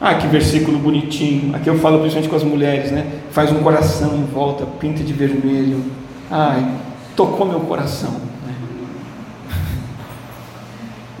ah, 0.00 0.14
que 0.14 0.26
versículo 0.28 0.78
bonitinho. 0.78 1.54
Aqui 1.56 1.68
eu 1.68 1.78
falo 1.78 1.98
principalmente 1.98 2.30
com 2.30 2.36
as 2.36 2.44
mulheres, 2.44 2.92
né? 2.92 3.04
Faz 3.32 3.50
um 3.50 3.62
coração 3.62 4.16
em 4.16 4.24
volta, 4.24 4.64
pinta 4.64 5.02
de 5.02 5.12
vermelho. 5.12 5.82
Ai, 6.30 6.66
tocou 7.16 7.46
meu 7.46 7.60
coração. 7.60 8.12
Né? 8.46 8.54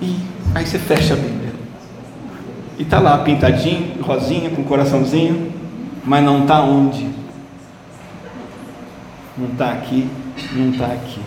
E 0.00 0.16
aí 0.54 0.64
você 0.64 0.78
fecha 0.78 1.14
a 1.14 1.16
Bíblia. 1.16 1.52
E 2.78 2.82
está 2.82 3.00
lá 3.00 3.18
pintadinho, 3.18 4.00
rosinha, 4.00 4.50
com 4.50 4.62
coraçãozinho, 4.62 5.52
mas 6.04 6.24
não 6.24 6.42
está 6.42 6.60
onde? 6.60 7.08
Não 9.36 9.48
está 9.48 9.72
aqui, 9.72 10.08
não 10.52 10.70
está 10.70 10.86
aqui. 10.86 11.20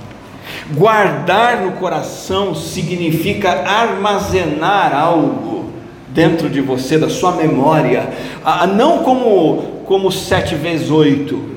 Guardar 0.74 1.62
no 1.62 1.74
coração 1.74 2.54
significa 2.56 3.50
armazenar 3.50 4.94
algo 4.96 5.72
dentro 6.10 6.50
de 6.50 6.62
você, 6.62 6.98
da 6.98 7.10
sua 7.10 7.34
memória, 7.34 8.10
ah, 8.44 8.68
não 8.68 9.00
como, 9.00 9.84
como 9.86 10.12
sete 10.12 10.56
vezes 10.56 10.90
oito, 10.90 11.52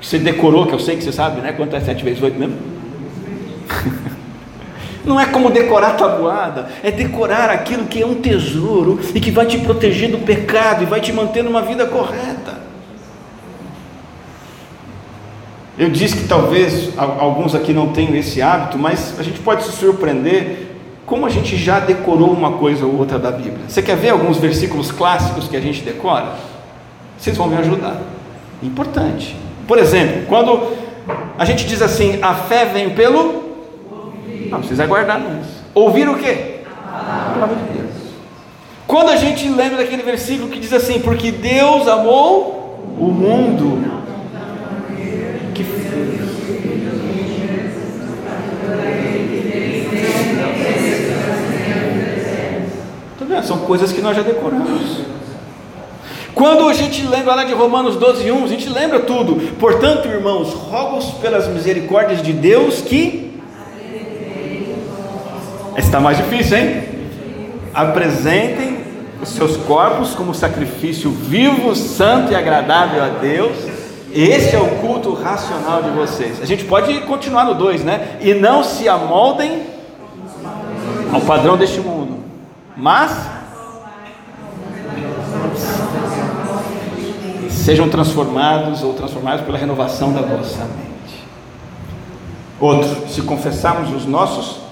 que 0.00 0.06
você 0.06 0.18
decorou, 0.18 0.66
que 0.66 0.74
eu 0.74 0.78
sei 0.78 0.96
que 0.96 1.02
você 1.02 1.12
sabe, 1.12 1.40
né? 1.40 1.52
Quanto 1.52 1.74
é 1.74 1.80
7 1.80 2.04
vezes 2.04 2.22
8 2.22 2.38
mesmo? 2.38 2.56
Não 5.04 5.18
é 5.18 5.26
como 5.26 5.50
decorar 5.50 5.92
tabuada, 5.92 6.68
é 6.82 6.90
decorar 6.90 7.50
aquilo 7.50 7.86
que 7.86 8.02
é 8.02 8.06
um 8.06 8.16
tesouro 8.16 9.00
e 9.14 9.20
que 9.20 9.30
vai 9.30 9.46
te 9.46 9.58
proteger 9.58 10.10
do 10.10 10.18
pecado 10.18 10.82
e 10.82 10.86
vai 10.86 11.00
te 11.00 11.12
manter 11.12 11.42
numa 11.42 11.62
vida 11.62 11.86
correta. 11.86 12.67
Eu 15.78 15.88
disse 15.88 16.16
que 16.16 16.26
talvez 16.26 16.90
alguns 16.96 17.54
aqui 17.54 17.72
não 17.72 17.92
tenham 17.92 18.16
esse 18.16 18.42
hábito, 18.42 18.76
mas 18.76 19.14
a 19.16 19.22
gente 19.22 19.38
pode 19.38 19.62
se 19.62 19.70
surpreender 19.70 20.66
como 21.06 21.24
a 21.24 21.30
gente 21.30 21.56
já 21.56 21.78
decorou 21.78 22.32
uma 22.32 22.54
coisa 22.54 22.84
ou 22.84 22.98
outra 22.98 23.16
da 23.16 23.30
Bíblia. 23.30 23.60
Você 23.68 23.80
quer 23.80 23.96
ver 23.96 24.10
alguns 24.10 24.38
versículos 24.38 24.90
clássicos 24.90 25.46
que 25.46 25.56
a 25.56 25.60
gente 25.60 25.82
decora? 25.82 26.34
Vocês 27.16 27.36
vão 27.36 27.46
me 27.46 27.56
ajudar. 27.56 27.96
Importante. 28.60 29.36
Por 29.68 29.78
exemplo, 29.78 30.22
quando 30.26 30.60
a 31.38 31.44
gente 31.44 31.64
diz 31.64 31.80
assim, 31.80 32.18
a 32.20 32.34
fé 32.34 32.64
vem 32.64 32.90
pelo. 32.90 33.44
Não 34.50 34.58
precisa 34.58 34.84
guardar 34.84 35.20
isso. 35.20 35.62
Ouvir 35.74 36.08
o 36.08 36.18
quê? 36.18 36.62
A 36.92 37.30
palavra 37.34 37.54
de 37.54 37.78
Deus. 37.78 37.94
Quando 38.84 39.10
a 39.10 39.16
gente 39.16 39.48
lembra 39.48 39.76
daquele 39.76 40.02
versículo 40.02 40.48
que 40.48 40.58
diz 40.58 40.72
assim, 40.72 40.98
porque 40.98 41.30
Deus 41.30 41.86
amou 41.86 42.96
o 42.98 43.06
mundo 43.06 43.97
São 53.42 53.58
coisas 53.58 53.92
que 53.92 54.00
nós 54.00 54.16
já 54.16 54.22
decoramos. 54.22 54.98
Quando 56.34 56.68
a 56.68 56.72
gente 56.72 57.04
lembra 57.04 57.34
lá 57.34 57.44
de 57.44 57.52
Romanos 57.52 57.96
12, 57.96 58.30
1, 58.30 58.44
a 58.44 58.46
gente 58.46 58.68
lembra 58.68 59.00
tudo. 59.00 59.34
Portanto, 59.58 60.06
irmãos, 60.06 60.52
rogo 60.52 61.04
pelas 61.20 61.48
misericórdias 61.48 62.22
de 62.22 62.32
Deus 62.32 62.80
que. 62.80 63.32
Está 65.76 65.98
mais 65.98 66.16
difícil, 66.16 66.58
hein? 66.58 66.82
Apresentem 67.74 68.78
os 69.20 69.30
seus 69.30 69.56
corpos 69.56 70.14
como 70.14 70.32
sacrifício 70.32 71.10
vivo, 71.10 71.74
santo 71.74 72.32
e 72.32 72.36
agradável 72.36 73.02
a 73.02 73.08
Deus. 73.08 73.56
Esse 74.12 74.54
é 74.54 74.60
o 74.60 74.68
culto 74.76 75.12
racional 75.12 75.82
de 75.82 75.90
vocês. 75.90 76.40
A 76.40 76.46
gente 76.46 76.64
pode 76.64 77.00
continuar 77.00 77.44
no 77.44 77.54
2, 77.54 77.84
né? 77.84 78.16
E 78.20 78.32
não 78.32 78.62
se 78.62 78.88
amoldem 78.88 79.62
ao 81.12 81.20
padrão 81.22 81.56
deste 81.56 81.80
mundo, 81.80 81.97
mas 82.78 83.10
sejam 87.50 87.88
transformados 87.88 88.84
ou 88.84 88.94
transformados 88.94 89.44
pela 89.44 89.58
renovação 89.58 90.12
da 90.12 90.22
vossa 90.22 90.64
mente. 90.64 91.24
Outro, 92.60 93.08
se 93.08 93.20
confessarmos 93.22 93.92
os 93.92 94.06
nossos 94.06 94.68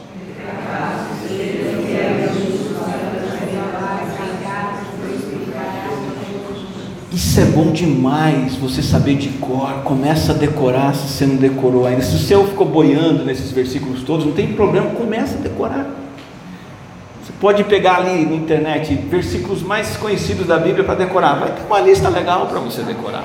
Isso 7.13 7.41
é 7.41 7.45
bom 7.47 7.73
demais, 7.73 8.57
você 8.57 8.83
saber 8.83 9.17
de 9.17 9.29
cor, 9.31 9.83
começa 9.85 10.33
a 10.33 10.35
decorar 10.35 10.95
se 10.95 11.09
você 11.09 11.27
não 11.27 11.37
decorou 11.37 11.87
ainda. 11.87 12.03
Se 12.03 12.15
o 12.15 12.19
seu 12.19 12.47
ficou 12.47 12.67
boiando 12.67 13.25
nesses 13.25 13.51
versículos 13.51 14.03
todos, 14.03 14.25
não 14.25 14.33
tem 14.33 14.53
problema, 14.53 14.91
começa 14.91 15.37
a 15.37 15.41
decorar. 15.41 16.06
Pode 17.41 17.65
pegar 17.65 17.97
ali 17.97 18.25
na 18.25 18.35
internet 18.35 18.95
versículos 18.95 19.63
mais 19.63 19.97
conhecidos 19.97 20.47
da 20.47 20.59
Bíblia 20.59 20.85
para 20.85 20.95
decorar. 20.95 21.39
Vai 21.39 21.51
ter 21.51 21.63
uma 21.67 21.81
lista 21.81 22.09
legal 22.09 22.47
para 22.47 22.61
você 22.61 22.83
decorar. 22.83 23.25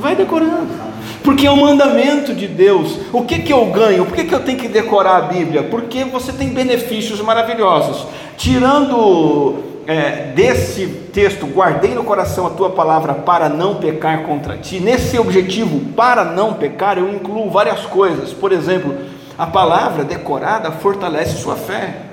Vai 0.00 0.14
decorando. 0.14 0.88
Porque 1.22 1.46
é 1.46 1.50
um 1.50 1.60
mandamento 1.60 2.34
de 2.34 2.46
Deus. 2.46 2.98
O 3.12 3.22
que, 3.22 3.40
que 3.40 3.52
eu 3.52 3.66
ganho? 3.66 4.04
Por 4.06 4.14
que, 4.14 4.24
que 4.24 4.34
eu 4.34 4.40
tenho 4.40 4.58
que 4.58 4.68
decorar 4.68 5.16
a 5.16 5.20
Bíblia? 5.22 5.64
Porque 5.64 6.04
você 6.04 6.32
tem 6.32 6.48
benefícios 6.48 7.20
maravilhosos. 7.20 8.06
Tirando 8.36 9.62
é, 9.86 10.32
desse 10.34 10.86
texto, 11.12 11.46
guardei 11.46 11.94
no 11.94 12.04
coração 12.04 12.46
a 12.46 12.50
tua 12.50 12.70
palavra 12.70 13.14
para 13.14 13.48
não 13.48 13.76
pecar 13.76 14.22
contra 14.24 14.56
ti. 14.56 14.80
Nesse 14.80 15.18
objetivo, 15.18 15.80
para 15.94 16.24
não 16.24 16.54
pecar, 16.54 16.98
eu 16.98 17.08
incluo 17.12 17.50
várias 17.50 17.86
coisas. 17.86 18.32
Por 18.32 18.52
exemplo, 18.52 18.94
a 19.36 19.46
palavra 19.46 20.04
decorada 20.04 20.70
fortalece 20.72 21.38
sua 21.38 21.56
fé. 21.56 22.07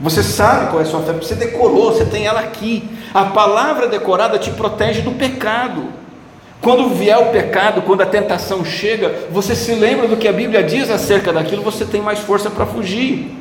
Você 0.00 0.22
sabe 0.22 0.70
qual 0.70 0.80
é 0.80 0.84
a 0.84 0.86
sua 0.86 1.00
fé, 1.02 1.12
você 1.12 1.34
decorou, 1.34 1.92
você 1.92 2.04
tem 2.04 2.26
ela 2.26 2.40
aqui. 2.40 2.88
A 3.12 3.26
palavra 3.26 3.88
decorada 3.88 4.38
te 4.38 4.50
protege 4.50 5.00
do 5.00 5.12
pecado. 5.12 5.86
Quando 6.60 6.88
vier 6.90 7.18
o 7.18 7.26
pecado, 7.26 7.82
quando 7.82 8.02
a 8.02 8.06
tentação 8.06 8.64
chega, 8.64 9.26
você 9.30 9.54
se 9.54 9.74
lembra 9.74 10.08
do 10.08 10.16
que 10.16 10.28
a 10.28 10.32
Bíblia 10.32 10.62
diz 10.62 10.90
acerca 10.90 11.32
daquilo, 11.32 11.62
você 11.62 11.84
tem 11.84 12.00
mais 12.00 12.18
força 12.18 12.50
para 12.50 12.66
fugir. 12.66 13.36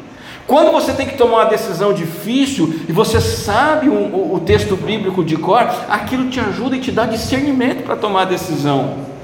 Quando 0.48 0.72
você 0.72 0.94
tem 0.94 1.06
que 1.06 1.18
tomar 1.18 1.40
uma 1.40 1.46
decisão 1.46 1.92
difícil 1.94 2.74
e 2.88 2.92
você 2.92 3.20
sabe 3.20 3.90
o, 3.90 4.34
o, 4.34 4.40
texto 4.40 4.78
bíblico 4.78 5.24
de 5.24 5.36
cor, 5.36 5.68
aquilo 5.90 6.30
te 6.30 6.40
ajuda 6.40 6.78
e 6.78 6.80
te 6.80 6.90
dá 6.90 7.06
discernimento 7.06 7.84
para 7.84 7.98
tomar 7.98 8.22
a 8.22 8.26
decisão. 8.26 9.17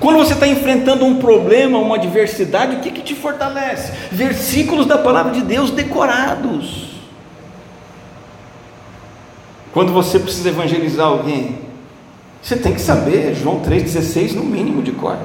Quando 0.00 0.16
você 0.16 0.32
está 0.32 0.48
enfrentando 0.48 1.04
um 1.04 1.18
problema, 1.18 1.78
uma 1.78 1.96
adversidade, 1.96 2.76
o 2.76 2.80
que, 2.80 2.90
que 2.90 3.02
te 3.02 3.14
fortalece? 3.14 3.92
Versículos 4.10 4.86
da 4.86 4.96
palavra 4.96 5.30
de 5.32 5.42
Deus 5.42 5.70
decorados. 5.70 6.88
Quando 9.74 9.92
você 9.92 10.18
precisa 10.18 10.48
evangelizar 10.48 11.06
alguém, 11.06 11.58
você 12.42 12.56
tem 12.56 12.72
que 12.72 12.80
saber 12.80 13.34
João 13.34 13.60
3,16 13.60 14.32
no 14.32 14.42
mínimo 14.42 14.82
de 14.82 14.92
cor. 14.92 15.18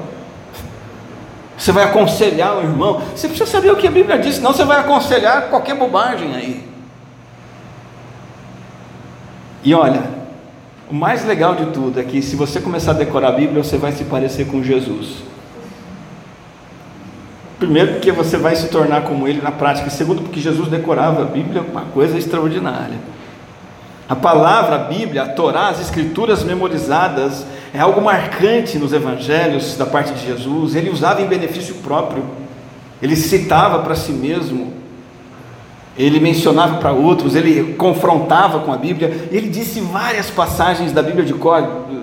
Você 1.56 1.72
vai 1.72 1.84
aconselhar 1.84 2.58
o 2.58 2.60
irmão, 2.60 3.00
você 3.14 3.28
precisa 3.28 3.50
saber 3.50 3.70
o 3.72 3.76
que 3.76 3.88
a 3.88 3.90
Bíblia 3.90 4.18
diz, 4.18 4.36
senão 4.36 4.52
você 4.52 4.62
vai 4.62 4.78
aconselhar 4.78 5.48
qualquer 5.48 5.74
bobagem 5.74 6.36
aí. 6.36 6.68
E 9.64 9.74
olha, 9.74 10.15
o 10.90 10.94
mais 10.94 11.24
legal 11.24 11.54
de 11.56 11.66
tudo 11.66 11.98
é 11.98 12.04
que 12.04 12.22
se 12.22 12.36
você 12.36 12.60
começar 12.60 12.92
a 12.92 12.94
decorar 12.94 13.28
a 13.28 13.32
Bíblia, 13.32 13.62
você 13.62 13.76
vai 13.76 13.92
se 13.92 14.04
parecer 14.04 14.46
com 14.46 14.62
Jesus. 14.62 15.24
Primeiro, 17.58 17.94
porque 17.94 18.12
você 18.12 18.36
vai 18.36 18.54
se 18.54 18.68
tornar 18.68 19.02
como 19.02 19.26
ele 19.26 19.40
na 19.40 19.50
prática. 19.50 19.90
Segundo, 19.90 20.22
porque 20.22 20.40
Jesus 20.40 20.68
decorava 20.68 21.22
a 21.22 21.24
Bíblia, 21.24 21.62
uma 21.62 21.82
coisa 21.86 22.16
extraordinária. 22.16 22.98
A 24.08 24.14
palavra, 24.14 24.76
a 24.76 24.78
Bíblia, 24.78 25.22
a 25.24 25.28
Torá, 25.28 25.68
as 25.68 25.80
Escrituras 25.80 26.44
memorizadas, 26.44 27.44
é 27.74 27.80
algo 27.80 28.00
marcante 28.00 28.78
nos 28.78 28.92
evangelhos 28.92 29.76
da 29.76 29.86
parte 29.86 30.12
de 30.12 30.24
Jesus. 30.24 30.76
Ele 30.76 30.90
usava 30.90 31.20
em 31.20 31.26
benefício 31.26 31.74
próprio, 31.76 32.24
ele 33.02 33.16
citava 33.16 33.80
para 33.80 33.96
si 33.96 34.12
mesmo 34.12 34.75
ele 35.98 36.20
mencionava 36.20 36.76
para 36.78 36.92
outros, 36.92 37.34
ele 37.34 37.74
confrontava 37.74 38.60
com 38.60 38.72
a 38.72 38.76
Bíblia, 38.76 39.28
ele 39.32 39.48
disse 39.48 39.80
várias 39.80 40.30
passagens 40.30 40.92
da 40.92 41.02
Bíblia 41.02 41.24
de 41.24 41.34
cor, 41.34 41.62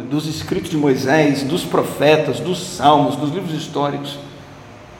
dos 0.09 0.27
escritos 0.27 0.69
de 0.69 0.77
Moisés, 0.77 1.43
dos 1.43 1.63
profetas, 1.63 2.39
dos 2.39 2.59
salmos, 2.59 3.15
dos 3.15 3.31
livros 3.31 3.53
históricos. 3.53 4.17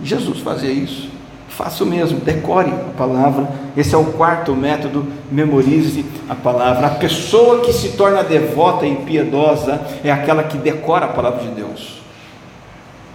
Jesus 0.02 0.40
fazia 0.40 0.72
isso. 0.72 1.10
Faça 1.48 1.84
o 1.84 1.88
mesmo, 1.88 2.20
decore 2.20 2.72
a 2.72 2.98
palavra. 2.98 3.48
Esse 3.78 3.94
é 3.94 3.98
o 3.98 4.06
quarto 4.06 4.56
método, 4.56 5.06
memorize 5.32 6.04
a 6.28 6.34
palavra. 6.34 6.88
A 6.88 6.92
pessoa 6.92 7.62
que 7.62 7.72
se 7.72 7.90
torna 7.90 8.24
devota 8.24 8.88
e 8.88 8.96
piedosa 8.96 9.80
é 10.04 10.12
aquela 10.12 10.44
que 10.44 10.58
decora 10.58 11.06
a 11.06 11.10
palavra 11.10 11.44
de 11.44 11.50
Deus. 11.50 12.02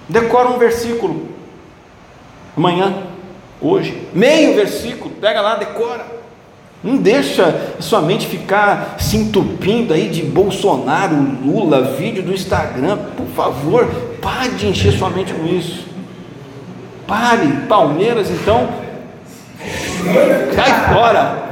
Decora 0.09 0.51
um 0.51 0.59
versículo. 0.59 1.29
Amanhã 2.57 3.08
hoje. 3.61 4.09
Meio 4.13 4.55
versículo, 4.55 5.11
pega 5.21 5.41
lá, 5.41 5.57
decora. 5.57 6.19
Não 6.83 6.97
deixa 6.97 7.75
sua 7.81 8.01
mente 8.01 8.27
ficar 8.27 8.97
se 8.99 9.17
entupindo 9.17 9.93
aí 9.93 10.09
de 10.09 10.23
Bolsonaro, 10.23 11.17
Lula, 11.45 11.97
vídeo 11.97 12.23
do 12.23 12.33
Instagram. 12.33 12.97
Por 13.17 13.27
favor, 13.29 13.87
pare 14.23 14.51
de 14.51 14.69
encher 14.69 14.93
sua 14.93 15.11
mente 15.11 15.33
com 15.33 15.45
isso. 15.45 15.87
Pare, 17.07 17.49
Palmeiras, 17.69 18.31
então, 18.31 18.69
cai 20.55 20.95
fora. 20.95 21.49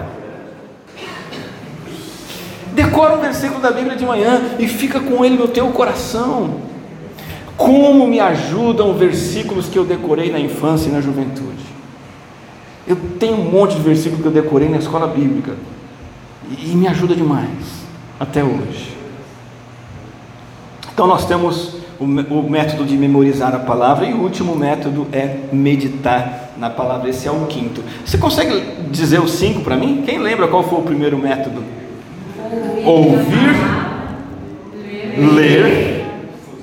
Decora 2.72 3.16
um 3.16 3.20
versículo 3.20 3.60
da 3.60 3.70
Bíblia 3.70 3.96
de 3.96 4.04
manhã 4.04 4.40
e 4.58 4.68
fica 4.68 5.00
com 5.00 5.24
ele 5.24 5.36
no 5.36 5.48
teu 5.48 5.68
coração. 5.68 6.60
Como 7.56 8.06
me 8.06 8.20
ajudam 8.20 8.92
versículos 8.94 9.66
que 9.66 9.78
eu 9.78 9.84
decorei 9.84 10.30
na 10.30 10.38
infância 10.38 10.88
e 10.88 10.92
na 10.92 11.00
juventude. 11.00 11.75
Eu 12.86 12.96
tenho 13.18 13.36
um 13.38 13.50
monte 13.50 13.74
de 13.74 13.82
versículo 13.82 14.22
que 14.22 14.28
eu 14.28 14.32
decorei 14.32 14.68
na 14.68 14.78
escola 14.78 15.08
bíblica 15.08 15.54
e, 16.50 16.68
me 16.76 16.86
ajuda 16.86 17.14
demais 17.14 17.84
até 18.20 18.44
hoje. 18.44 18.96
Então 20.92 21.06
nós 21.06 21.26
temos 21.26 21.76
o, 21.98 22.06
método 22.06 22.84
de 22.84 22.96
memorizar 22.96 23.54
a 23.54 23.58
palavra 23.58 24.06
e 24.06 24.12
o 24.12 24.18
último 24.18 24.54
método 24.54 25.06
é 25.12 25.40
meditar 25.52 26.52
na 26.56 26.70
palavra. 26.70 27.10
Esse 27.10 27.26
é 27.26 27.30
o 27.30 27.46
quinto. 27.46 27.82
Você 28.04 28.16
consegue 28.18 28.62
dizer 28.90 29.20
os 29.20 29.32
cinco 29.32 29.62
para 29.62 29.76
mim? 29.76 30.02
Quem 30.06 30.18
lembra 30.18 30.46
qual 30.46 30.62
foi 30.62 30.78
o 30.78 30.82
primeiro 30.82 31.18
método? 31.18 31.62
Ouvir, 32.84 33.56
ler, 35.34 36.06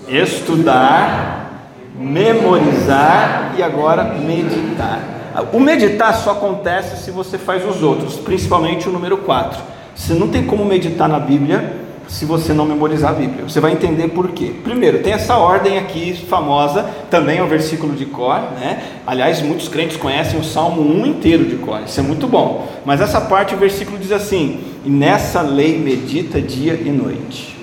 estudar, 0.08 1.70
memorizar 2.00 3.54
e 3.58 3.62
agora 3.62 4.04
meditar. 4.06 5.13
O 5.52 5.60
meditar 5.60 6.14
só 6.16 6.32
acontece 6.32 7.04
se 7.04 7.12
você 7.12 7.38
faz 7.38 7.68
os 7.68 7.82
outros, 7.82 8.16
principalmente 8.18 8.88
o 8.88 8.92
número 8.92 9.18
4. 9.18 9.60
Você 9.96 10.14
não 10.14 10.28
tem 10.28 10.46
como 10.46 10.64
meditar 10.66 11.10
na 11.10 11.20
Bíblia 11.20 11.82
se 12.08 12.26
você 12.26 12.54
não 12.54 12.66
memorizar 12.66 13.12
a 13.12 13.14
Bíblia. 13.14 13.44
Você 13.48 13.60
vai 13.60 13.72
entender 13.72 14.10
por 14.10 14.30
quê. 14.30 14.54
Primeiro, 14.64 15.00
tem 15.00 15.14
essa 15.14 15.38
ordem 15.38 15.78
aqui 15.78 16.14
famosa, 16.30 16.84
também 17.10 17.40
é 17.40 17.44
um 17.44 17.48
versículo 17.48 17.94
de 17.94 18.06
cor, 18.06 18.40
né? 18.60 18.84
Aliás, 19.08 19.42
muitos 19.42 19.68
crentes 19.68 19.98
conhecem 19.98 20.40
o 20.40 20.44
Salmo 20.44 20.82
1 20.82 21.06
inteiro 21.08 21.46
de 21.46 21.56
cor, 21.56 21.82
isso 21.86 22.00
é 22.00 22.04
muito 22.04 22.28
bom. 22.28 22.68
Mas 22.86 23.02
essa 23.02 23.22
parte, 23.22 23.56
o 23.56 23.58
versículo 23.58 23.98
diz 23.98 24.12
assim: 24.12 24.60
E 24.86 24.90
nessa 24.90 25.42
lei 25.42 25.80
medita 25.80 26.42
dia 26.42 26.74
e 26.74 26.90
noite. 26.90 27.58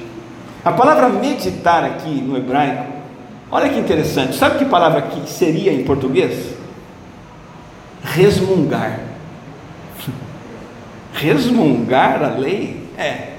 A 0.65 0.73
palavra 0.73 1.09
meditar 1.09 1.85
aqui 1.85 2.11
no 2.11 2.37
hebraico, 2.37 2.85
olha 3.51 3.69
que 3.69 3.79
interessante, 3.79 4.37
sabe 4.37 4.59
que 4.59 4.65
palavra 4.65 5.03
que 5.03 5.29
seria 5.31 5.73
em 5.73 5.85
português? 5.85 6.60
Resmungar. 8.15 9.01
Resmungar 11.13 12.23
a 12.23 12.39
lei? 12.39 12.89
É 12.97 13.31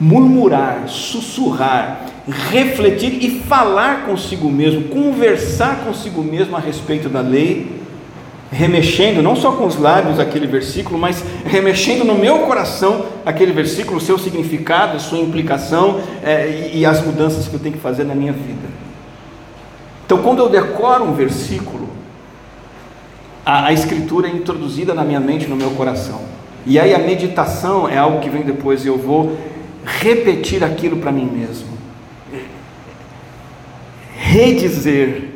murmurar, 0.00 0.88
sussurrar, 0.88 2.06
refletir 2.50 3.22
e 3.22 3.40
falar 3.40 4.06
consigo 4.06 4.50
mesmo, 4.50 4.84
conversar 4.84 5.84
consigo 5.84 6.22
mesmo 6.22 6.56
a 6.56 6.58
respeito 6.58 7.10
da 7.10 7.20
lei, 7.20 7.78
remexendo 8.50 9.22
não 9.22 9.36
só 9.36 9.52
com 9.52 9.66
os 9.66 9.76
lábios 9.76 10.18
aquele 10.18 10.46
versículo, 10.46 10.98
mas 10.98 11.22
remexendo 11.44 12.02
no 12.02 12.14
meu 12.14 12.40
coração 12.40 13.04
aquele 13.26 13.52
versículo, 13.52 14.00
seu 14.00 14.18
significado, 14.18 14.98
sua 14.98 15.18
implicação 15.18 16.00
é, 16.24 16.70
e, 16.72 16.78
e 16.78 16.86
as 16.86 17.04
mudanças 17.04 17.46
que 17.46 17.54
eu 17.54 17.60
tenho 17.60 17.74
que 17.74 17.80
fazer 17.80 18.04
na 18.04 18.14
minha 18.14 18.32
vida. 18.32 18.80
Então, 20.06 20.18
quando 20.18 20.38
eu 20.38 20.48
decoro 20.48 21.04
um 21.04 21.12
versículo, 21.12 21.89
a, 23.50 23.66
a 23.66 23.72
escritura 23.72 24.28
é 24.28 24.30
introduzida 24.30 24.94
na 24.94 25.02
minha 25.02 25.18
mente, 25.18 25.48
no 25.48 25.56
meu 25.56 25.72
coração. 25.72 26.20
E 26.64 26.78
aí 26.78 26.94
a 26.94 26.98
meditação 27.00 27.88
é 27.88 27.98
algo 27.98 28.20
que 28.20 28.30
vem 28.30 28.42
depois 28.42 28.84
e 28.84 28.88
eu 28.88 28.96
vou 28.96 29.36
repetir 29.84 30.62
aquilo 30.62 30.98
para 30.98 31.10
mim 31.10 31.24
mesmo, 31.24 31.66
redizer, 34.14 35.30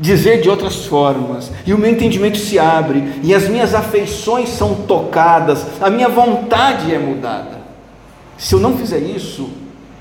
dizer 0.00 0.40
de 0.40 0.48
outras 0.50 0.86
formas, 0.86 1.52
e 1.64 1.72
o 1.72 1.78
meu 1.78 1.92
entendimento 1.92 2.38
se 2.38 2.58
abre, 2.58 3.20
e 3.22 3.32
as 3.32 3.46
minhas 3.46 3.72
afeições 3.72 4.48
são 4.48 4.74
tocadas, 4.74 5.64
a 5.80 5.88
minha 5.88 6.08
vontade 6.08 6.92
é 6.92 6.98
mudada. 6.98 7.60
Se 8.36 8.54
eu 8.54 8.58
não 8.58 8.76
fizer 8.76 8.98
isso, 8.98 9.48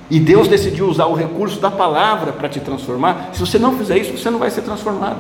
e 0.10 0.20
Deus 0.20 0.48
decidiu 0.48 0.88
usar 0.88 1.06
o 1.06 1.14
recurso 1.14 1.60
da 1.60 1.70
palavra 1.70 2.32
para 2.32 2.50
te 2.50 2.60
transformar, 2.60 3.30
se 3.34 3.40
você 3.40 3.60
não 3.60 3.78
fizer 3.78 3.98
isso, 3.98 4.18
você 4.18 4.30
não 4.30 4.40
vai 4.40 4.50
ser 4.50 4.62
transformado. 4.62 5.20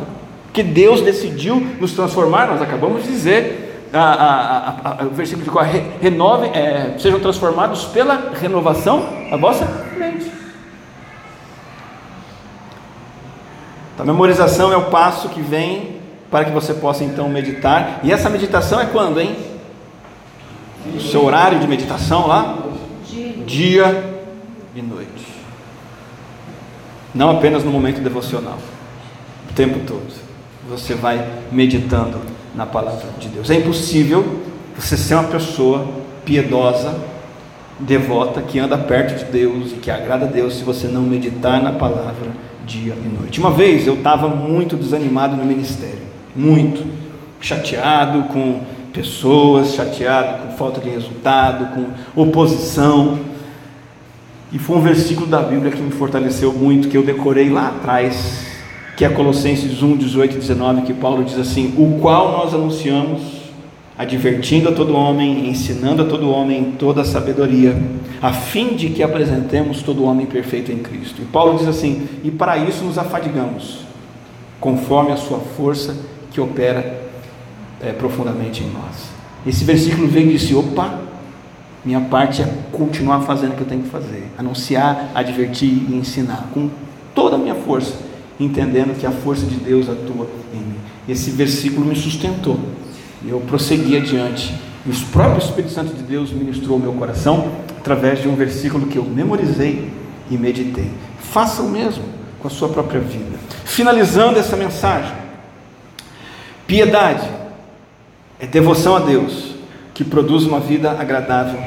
Porque 0.51 0.63
Deus 0.63 0.99
decidiu 0.99 1.61
nos 1.79 1.93
transformar, 1.93 2.45
nós 2.47 2.61
acabamos 2.61 3.03
de 3.03 3.09
dizer, 3.09 3.87
a, 3.93 3.99
a, 3.99 5.01
a, 5.01 5.05
o 5.05 5.11
versículo 5.11 5.45
de 5.45 5.49
qual 5.49 5.63
renove, 6.01 6.47
é, 6.47 6.97
sejam 6.99 7.21
transformados 7.21 7.85
pela 7.85 8.33
renovação 8.33 9.07
da 9.31 9.37
vossa 9.37 9.65
mente. 9.97 10.29
Então, 13.93 14.03
a 14.03 14.05
memorização 14.05 14.73
é 14.73 14.75
o 14.75 14.89
passo 14.89 15.29
que 15.29 15.41
vem 15.41 16.01
para 16.29 16.43
que 16.43 16.51
você 16.51 16.73
possa 16.73 17.05
então 17.05 17.29
meditar. 17.29 18.01
E 18.03 18.11
essa 18.11 18.29
meditação 18.29 18.81
é 18.81 18.87
quando, 18.87 19.21
hein? 19.21 19.37
O 20.93 20.99
seu 20.99 21.23
horário 21.23 21.59
de 21.59 21.67
meditação 21.67 22.27
lá? 22.27 22.57
Dia 23.45 24.21
e 24.75 24.81
noite. 24.81 25.27
Não 27.15 27.29
apenas 27.37 27.63
no 27.63 27.71
momento 27.71 28.01
devocional, 28.01 28.57
o 29.49 29.53
tempo 29.53 29.79
todo. 29.87 30.30
Você 30.69 30.93
vai 30.93 31.27
meditando 31.51 32.19
na 32.55 32.65
palavra 32.65 33.07
de 33.19 33.27
Deus. 33.29 33.49
É 33.49 33.55
impossível 33.55 34.41
você 34.75 34.95
ser 34.95 35.15
uma 35.15 35.25
pessoa 35.25 35.87
piedosa, 36.25 36.99
devota, 37.79 38.41
que 38.41 38.59
anda 38.59 38.77
perto 38.77 39.17
de 39.17 39.31
Deus 39.31 39.71
e 39.71 39.75
que 39.75 39.89
agrada 39.89 40.25
a 40.25 40.29
Deus 40.29 40.55
se 40.55 40.63
você 40.63 40.87
não 40.87 41.01
meditar 41.01 41.61
na 41.61 41.71
palavra 41.71 42.29
dia 42.65 42.93
e 42.93 43.07
noite. 43.07 43.39
Uma 43.39 43.51
vez 43.51 43.87
eu 43.87 43.95
estava 43.95 44.27
muito 44.27 44.75
desanimado 44.75 45.35
no 45.35 45.43
ministério, 45.43 45.99
muito 46.35 46.85
chateado 47.39 48.23
com 48.23 48.61
pessoas, 48.93 49.73
chateado 49.73 50.43
com 50.47 50.57
falta 50.57 50.79
de 50.79 50.89
resultado, 50.89 51.73
com 51.73 52.21
oposição. 52.21 53.19
E 54.51 54.59
foi 54.59 54.77
um 54.77 54.81
versículo 54.81 55.27
da 55.27 55.41
Bíblia 55.41 55.71
que 55.71 55.81
me 55.81 55.91
fortaleceu 55.91 56.53
muito, 56.53 56.87
que 56.87 56.97
eu 56.97 57.03
decorei 57.03 57.49
lá 57.49 57.69
atrás, 57.69 58.50
que 59.01 59.05
é 59.05 59.09
Colossenses 59.09 59.81
1, 59.81 59.97
18 59.97 60.35
e 60.35 60.37
19, 60.37 60.81
que 60.83 60.93
Paulo 60.93 61.23
diz 61.23 61.35
assim: 61.39 61.73
O 61.75 61.99
qual 61.99 62.33
nós 62.33 62.53
anunciamos, 62.53 63.19
advertindo 63.97 64.69
a 64.69 64.71
todo 64.73 64.95
homem, 64.95 65.49
ensinando 65.49 66.03
a 66.03 66.05
todo 66.05 66.29
homem 66.29 66.75
toda 66.77 67.01
a 67.01 67.03
sabedoria, 67.03 67.75
a 68.21 68.31
fim 68.31 68.75
de 68.75 68.89
que 68.89 69.01
apresentemos 69.01 69.81
todo 69.81 70.03
homem 70.03 70.27
perfeito 70.27 70.71
em 70.71 70.77
Cristo. 70.77 71.19
E 71.19 71.25
Paulo 71.25 71.57
diz 71.57 71.67
assim: 71.67 72.07
E 72.23 72.29
para 72.29 72.59
isso 72.59 72.83
nos 72.83 72.99
afadigamos, 72.99 73.79
conforme 74.59 75.11
a 75.11 75.17
sua 75.17 75.39
força 75.39 75.97
que 76.29 76.39
opera 76.39 77.01
é, 77.81 77.93
profundamente 77.93 78.61
em 78.61 78.69
nós. 78.69 79.09
Esse 79.47 79.63
versículo 79.63 80.07
vem 80.07 80.27
e 80.27 80.33
disse: 80.33 80.53
opa, 80.53 80.99
minha 81.83 82.01
parte 82.01 82.43
é 82.43 82.53
continuar 82.71 83.21
fazendo 83.21 83.53
o 83.53 83.55
que 83.55 83.61
eu 83.61 83.67
tenho 83.67 83.81
que 83.81 83.89
fazer, 83.89 84.27
anunciar, 84.37 85.09
advertir 85.15 85.87
e 85.89 85.95
ensinar 85.95 86.49
com 86.53 86.69
toda 87.15 87.35
a 87.35 87.39
minha 87.39 87.55
força 87.55 88.10
entendendo 88.43 88.97
que 88.97 89.05
a 89.05 89.11
força 89.11 89.45
de 89.45 89.55
Deus 89.55 89.89
atua 89.89 90.27
em 90.53 90.57
mim. 90.57 90.75
Esse 91.07 91.31
versículo 91.31 91.85
me 91.85 91.95
sustentou. 91.95 92.59
Eu 93.25 93.39
prossegui 93.41 93.97
adiante. 93.97 94.53
E 94.85 94.89
o 94.89 94.95
próprio 95.11 95.37
Espírito 95.37 95.73
Santo 95.73 95.93
de 95.93 96.01
Deus 96.01 96.31
ministrou 96.31 96.77
o 96.77 96.79
meu 96.79 96.93
coração 96.93 97.51
através 97.77 98.21
de 98.21 98.27
um 98.27 98.35
versículo 98.35 98.87
que 98.87 98.97
eu 98.97 99.03
memorizei 99.03 99.89
e 100.29 100.37
meditei. 100.37 100.89
Faça 101.19 101.61
o 101.61 101.69
mesmo 101.69 102.03
com 102.39 102.47
a 102.47 102.51
sua 102.51 102.69
própria 102.69 102.99
vida. 102.99 103.37
Finalizando 103.63 104.39
essa 104.39 104.55
mensagem, 104.57 105.13
piedade 106.65 107.29
é 108.39 108.47
devoção 108.47 108.95
a 108.95 108.99
Deus 108.99 109.53
que 109.93 110.03
produz 110.03 110.45
uma 110.45 110.59
vida 110.59 110.91
agradável 110.91 111.59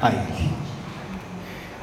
a 0.00 0.10
Ele. 0.10 0.48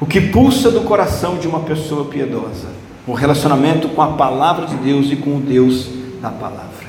O 0.00 0.06
que 0.06 0.20
pulsa 0.20 0.70
do 0.70 0.80
coração 0.80 1.38
de 1.38 1.46
uma 1.46 1.60
pessoa 1.60 2.06
piedosa 2.06 2.85
um 3.06 3.12
relacionamento 3.12 3.88
com 3.88 4.02
a 4.02 4.12
palavra 4.12 4.66
de 4.66 4.76
Deus 4.76 5.10
e 5.10 5.16
com 5.16 5.36
o 5.36 5.40
Deus 5.40 5.88
da 6.20 6.30
palavra. 6.30 6.86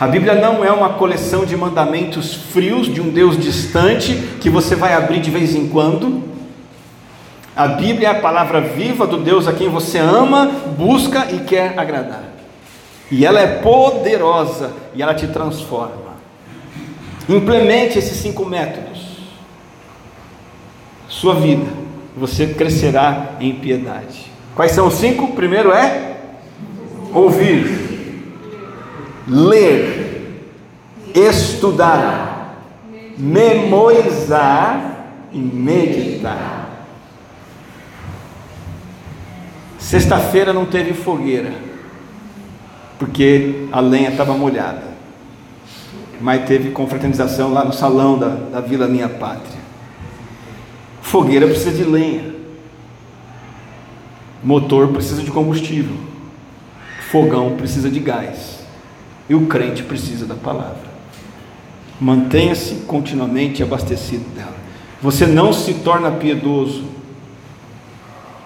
A 0.00 0.06
Bíblia 0.06 0.34
não 0.34 0.64
é 0.64 0.72
uma 0.72 0.94
coleção 0.94 1.44
de 1.44 1.56
mandamentos 1.56 2.34
frios 2.34 2.86
de 2.86 3.00
um 3.00 3.10
Deus 3.10 3.38
distante 3.38 4.14
que 4.40 4.48
você 4.48 4.74
vai 4.74 4.94
abrir 4.94 5.20
de 5.20 5.30
vez 5.30 5.54
em 5.54 5.68
quando. 5.68 6.24
A 7.54 7.68
Bíblia 7.68 8.08
é 8.08 8.10
a 8.10 8.20
palavra 8.20 8.60
viva 8.60 9.06
do 9.06 9.18
Deus 9.18 9.46
a 9.46 9.52
quem 9.52 9.68
você 9.68 9.98
ama, 9.98 10.46
busca 10.78 11.30
e 11.30 11.40
quer 11.40 11.78
agradar. 11.78 12.24
E 13.10 13.26
ela 13.26 13.40
é 13.40 13.58
poderosa 13.58 14.72
e 14.94 15.02
ela 15.02 15.14
te 15.14 15.26
transforma. 15.26 16.14
Implemente 17.28 17.98
esses 17.98 18.16
cinco 18.16 18.46
métodos. 18.46 19.00
Sua 21.08 21.34
vida, 21.34 21.66
você 22.16 22.46
crescerá 22.54 23.32
em 23.38 23.52
piedade. 23.52 24.29
Quais 24.54 24.72
são 24.72 24.88
os 24.88 24.94
cinco? 24.94 25.28
Primeiro 25.32 25.72
é 25.72 26.16
ouvir, 27.12 28.34
ler, 29.26 30.50
estudar, 31.14 32.64
memorizar 33.16 35.06
e 35.32 35.38
meditar. 35.38 36.68
Sexta-feira 39.78 40.52
não 40.52 40.66
teve 40.66 40.94
fogueira, 40.94 41.52
porque 42.98 43.66
a 43.72 43.80
lenha 43.80 44.10
estava 44.10 44.34
molhada. 44.34 44.90
Mas 46.20 46.44
teve 46.46 46.70
confraternização 46.70 47.52
lá 47.52 47.64
no 47.64 47.72
salão 47.72 48.18
da, 48.18 48.28
da 48.28 48.60
Vila 48.60 48.86
Minha 48.86 49.08
Pátria. 49.08 49.58
Fogueira 51.00 51.46
precisa 51.46 51.72
de 51.72 51.82
lenha. 51.82 52.39
Motor 54.42 54.88
precisa 54.88 55.22
de 55.22 55.30
combustível, 55.30 55.96
fogão 57.10 57.56
precisa 57.56 57.90
de 57.90 58.00
gás, 58.00 58.60
e 59.28 59.34
o 59.34 59.46
crente 59.46 59.82
precisa 59.82 60.24
da 60.24 60.34
palavra. 60.34 60.90
Mantenha-se 62.00 62.76
continuamente 62.86 63.62
abastecido 63.62 64.24
dela. 64.34 64.56
Você 65.02 65.26
não 65.26 65.52
se 65.52 65.74
torna 65.74 66.10
piedoso 66.10 66.84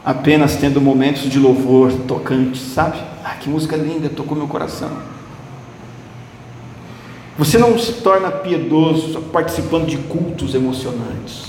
apenas 0.05 0.57
tendo 0.57 0.81
momentos 0.81 1.31
de 1.31 1.39
louvor 1.39 1.93
tocante, 2.07 2.59
sabe? 2.59 2.99
Ah, 3.25 3.37
que 3.37 3.49
música 3.49 3.77
linda, 3.77 4.09
tocou 4.09 4.37
meu 4.37 4.47
coração. 4.47 4.91
Você 7.39 7.57
não 7.59 7.79
se 7.79 7.95
torna 7.95 8.31
piedoso 8.31 9.21
participando 9.33 9.87
de 9.87 9.97
cultos 9.97 10.55
emocionantes. 10.55 11.47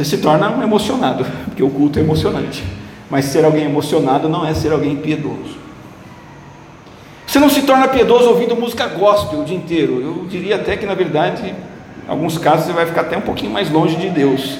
Você 0.00 0.16
se 0.16 0.22
torna 0.22 0.50
um 0.50 0.62
emocionado, 0.62 1.26
porque 1.44 1.62
o 1.62 1.68
culto 1.68 1.98
é 1.98 2.02
emocionante. 2.02 2.64
Mas 3.10 3.26
ser 3.26 3.44
alguém 3.44 3.66
emocionado 3.66 4.30
não 4.30 4.46
é 4.46 4.54
ser 4.54 4.72
alguém 4.72 4.96
piedoso. 4.96 5.58
Você 7.26 7.38
não 7.38 7.50
se 7.50 7.60
torna 7.62 7.86
piedoso 7.86 8.30
ouvindo 8.30 8.56
música 8.56 8.86
gospel 8.86 9.40
o 9.40 9.44
dia 9.44 9.58
inteiro. 9.58 10.00
Eu 10.00 10.26
diria 10.26 10.56
até 10.56 10.74
que, 10.74 10.86
na 10.86 10.94
verdade, 10.94 11.48
em 11.48 12.10
alguns 12.10 12.38
casos 12.38 12.64
você 12.64 12.72
vai 12.72 12.86
ficar 12.86 13.02
até 13.02 13.18
um 13.18 13.20
pouquinho 13.20 13.52
mais 13.52 13.70
longe 13.70 13.94
de 13.96 14.08
Deus, 14.08 14.56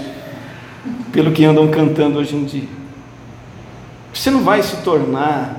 pelo 1.10 1.32
que 1.32 1.42
andam 1.42 1.68
cantando 1.68 2.18
hoje 2.18 2.36
em 2.36 2.44
dia. 2.44 2.68
Você 4.12 4.30
não 4.30 4.42
vai 4.42 4.62
se 4.62 4.76
tornar 4.82 5.58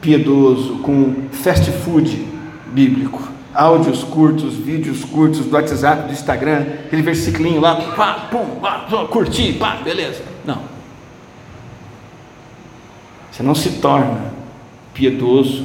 piedoso 0.00 0.78
com 0.78 1.16
fast 1.32 1.70
food 1.70 2.26
bíblico, 2.68 3.28
áudios 3.54 4.02
curtos, 4.04 4.54
vídeos 4.54 5.04
curtos 5.04 5.40
do 5.40 5.54
WhatsApp, 5.54 6.06
do 6.06 6.12
Instagram, 6.12 6.66
aquele 6.86 7.02
versiclinho 7.02 7.60
lá, 7.60 7.76
pá, 7.96 8.28
pum, 8.30 8.60
pá, 8.60 8.86
curti, 9.10 9.54
pá, 9.54 9.76
beleza. 9.76 10.22
Não. 10.44 10.58
Você 13.30 13.42
não 13.42 13.54
se 13.54 13.70
torna 13.80 14.32
piedoso 14.92 15.64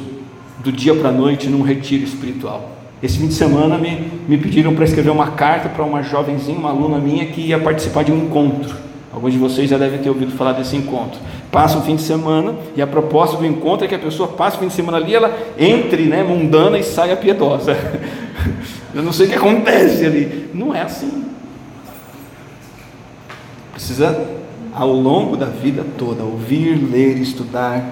do 0.60 0.72
dia 0.72 0.96
para 0.96 1.10
a 1.10 1.12
noite 1.12 1.48
num 1.50 1.62
retiro 1.62 2.04
espiritual. 2.04 2.72
Esse 3.02 3.20
fim 3.20 3.28
de 3.28 3.34
semana 3.34 3.78
me, 3.78 4.10
me 4.28 4.38
pediram 4.38 4.74
para 4.74 4.84
escrever 4.84 5.12
uma 5.12 5.32
carta 5.32 5.70
para 5.70 5.84
uma 5.84 6.02
jovenzinha, 6.02 6.58
uma 6.58 6.70
aluna 6.70 6.98
minha 6.98 7.28
que 7.28 7.42
ia 7.42 7.60
participar 7.60 8.04
de 8.04 8.12
um 8.12 8.26
encontro. 8.26 8.76
Alguns 9.14 9.34
de 9.34 9.40
vocês 9.40 9.70
já 9.70 9.78
devem 9.78 10.00
ter 10.00 10.10
ouvido 10.10 10.32
falar 10.34 10.54
desse 10.54 10.76
encontro. 10.76 11.20
Passa 11.52 11.78
um 11.78 11.82
fim 11.82 11.96
de 11.96 12.02
semana 12.02 12.56
e 12.76 12.82
a 12.82 12.88
proposta 12.88 13.38
do 13.38 13.46
encontro 13.46 13.86
é 13.86 13.88
que 13.88 13.96
a 13.96 14.00
pessoa 14.00 14.30
passe 14.30 14.58
o 14.58 14.60
fim 14.60 14.68
de 14.68 14.74
semana 14.74 14.98
ali, 14.98 15.16
ela 15.16 15.36
entre 15.58 16.04
né, 16.04 16.24
mundana 16.24 16.78
e 16.78 16.84
saia 16.84 17.16
piedosa. 17.16 17.76
Eu 18.94 19.04
não 19.04 19.14
sei 19.14 19.28
o 19.28 19.30
que 19.30 19.36
acontece 19.36 20.06
ali. 20.06 20.50
Não 20.54 20.74
é 20.74 20.82
assim. 20.82 21.26
Precisa, 23.72 24.28
ao 24.74 24.92
longo 24.92 25.38
da 25.38 25.46
vida 25.46 25.86
toda, 25.98 26.24
ouvir, 26.24 26.76
ler, 26.76 27.18
estudar, 27.18 27.84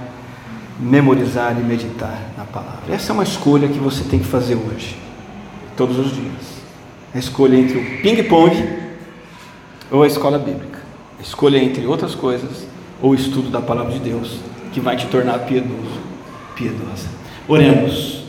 memorizar 0.80 1.56
e 1.60 1.64
meditar 1.64 2.20
na 2.38 2.44
palavra. 2.44 2.94
Essa 2.94 3.12
é 3.12 3.14
uma 3.14 3.24
escolha 3.24 3.68
que 3.68 3.80
você 3.80 4.04
tem 4.04 4.20
que 4.20 4.26
fazer 4.26 4.56
hoje, 4.56 4.98
todos 5.78 5.98
os 5.98 6.14
dias. 6.14 6.56
A 7.14 7.18
escolha 7.18 7.56
entre 7.56 7.78
o 7.78 8.02
ping-pong 8.02 8.56
ou 9.92 10.04
a 10.04 10.08
escola 10.08 10.38
bíblica. 10.38 10.75
Escolha 11.26 11.58
entre 11.58 11.88
outras 11.88 12.14
coisas 12.14 12.68
ou 13.02 13.12
o 13.12 13.16
estudo 13.16 13.50
da 13.50 13.60
palavra 13.60 13.94
de 13.94 14.00
Deus, 14.00 14.38
que 14.72 14.80
vai 14.80 14.96
te 14.96 15.08
tornar 15.08 15.40
piedoso, 15.40 16.00
piedosa. 16.56 17.10
Oremos. 17.48 18.24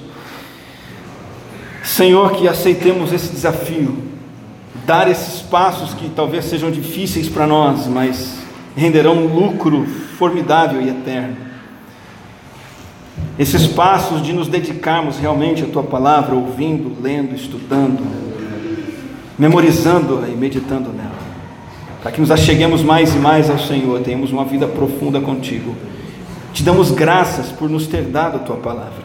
Senhor, 1.85 2.33
que 2.33 2.49
aceitemos 2.49 3.13
esse 3.13 3.29
desafio, 3.29 3.99
dar 4.87 5.11
esses 5.11 5.43
passos 5.43 5.93
que 5.93 6.09
talvez 6.09 6.47
sejam 6.47 6.71
difíceis 6.71 7.29
para 7.29 7.47
nós, 7.47 7.87
mas 7.87 8.39
renderão 8.75 9.15
um 9.15 9.27
lucro 9.27 9.85
formidável 10.19 10.81
e 10.81 10.89
eterno. 10.89 11.37
Esses 13.39 13.67
passos 13.67 14.23
de 14.23 14.33
nos 14.33 14.49
dedicarmos 14.49 15.19
realmente 15.19 15.63
à 15.63 15.67
tua 15.67 15.83
palavra, 15.83 16.35
ouvindo, 16.35 16.97
lendo, 17.01 17.35
estudando, 17.35 18.03
memorizando 19.39 20.25
e 20.27 20.35
meditando 20.35 20.91
nela 20.91 21.16
para 22.07 22.13
que 22.13 22.21
nos 22.21 22.31
acheguemos 22.31 22.85
mais 22.85 23.13
e 23.17 23.19
mais 23.19 23.51
ao 23.51 23.59
Senhor, 23.59 24.01
tenhamos 24.01 24.31
uma 24.31 24.45
vida 24.45 24.69
profunda 24.69 25.21
contigo. 25.21 25.75
Te 26.53 26.63
damos 26.63 26.93
graças 26.93 27.51
por 27.51 27.69
nos 27.69 27.89
ter 27.89 28.03
dado 28.03 28.37
a 28.37 28.39
tua 28.39 28.59
palavra. 28.59 29.03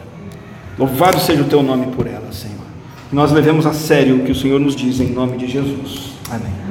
Louvado 0.78 1.18
seja 1.18 1.42
o 1.42 1.46
teu 1.46 1.64
nome 1.64 1.86
por 1.96 2.06
ela, 2.06 2.30
Senhor. 2.30 2.62
nós 3.10 3.32
levemos 3.32 3.66
a 3.66 3.72
sério 3.72 4.18
o 4.18 4.24
que 4.24 4.30
o 4.30 4.36
Senhor 4.36 4.60
nos 4.60 4.76
diz 4.76 5.00
em 5.00 5.10
nome 5.10 5.36
de 5.36 5.48
Jesus. 5.48 6.12
Amém. 6.30 6.61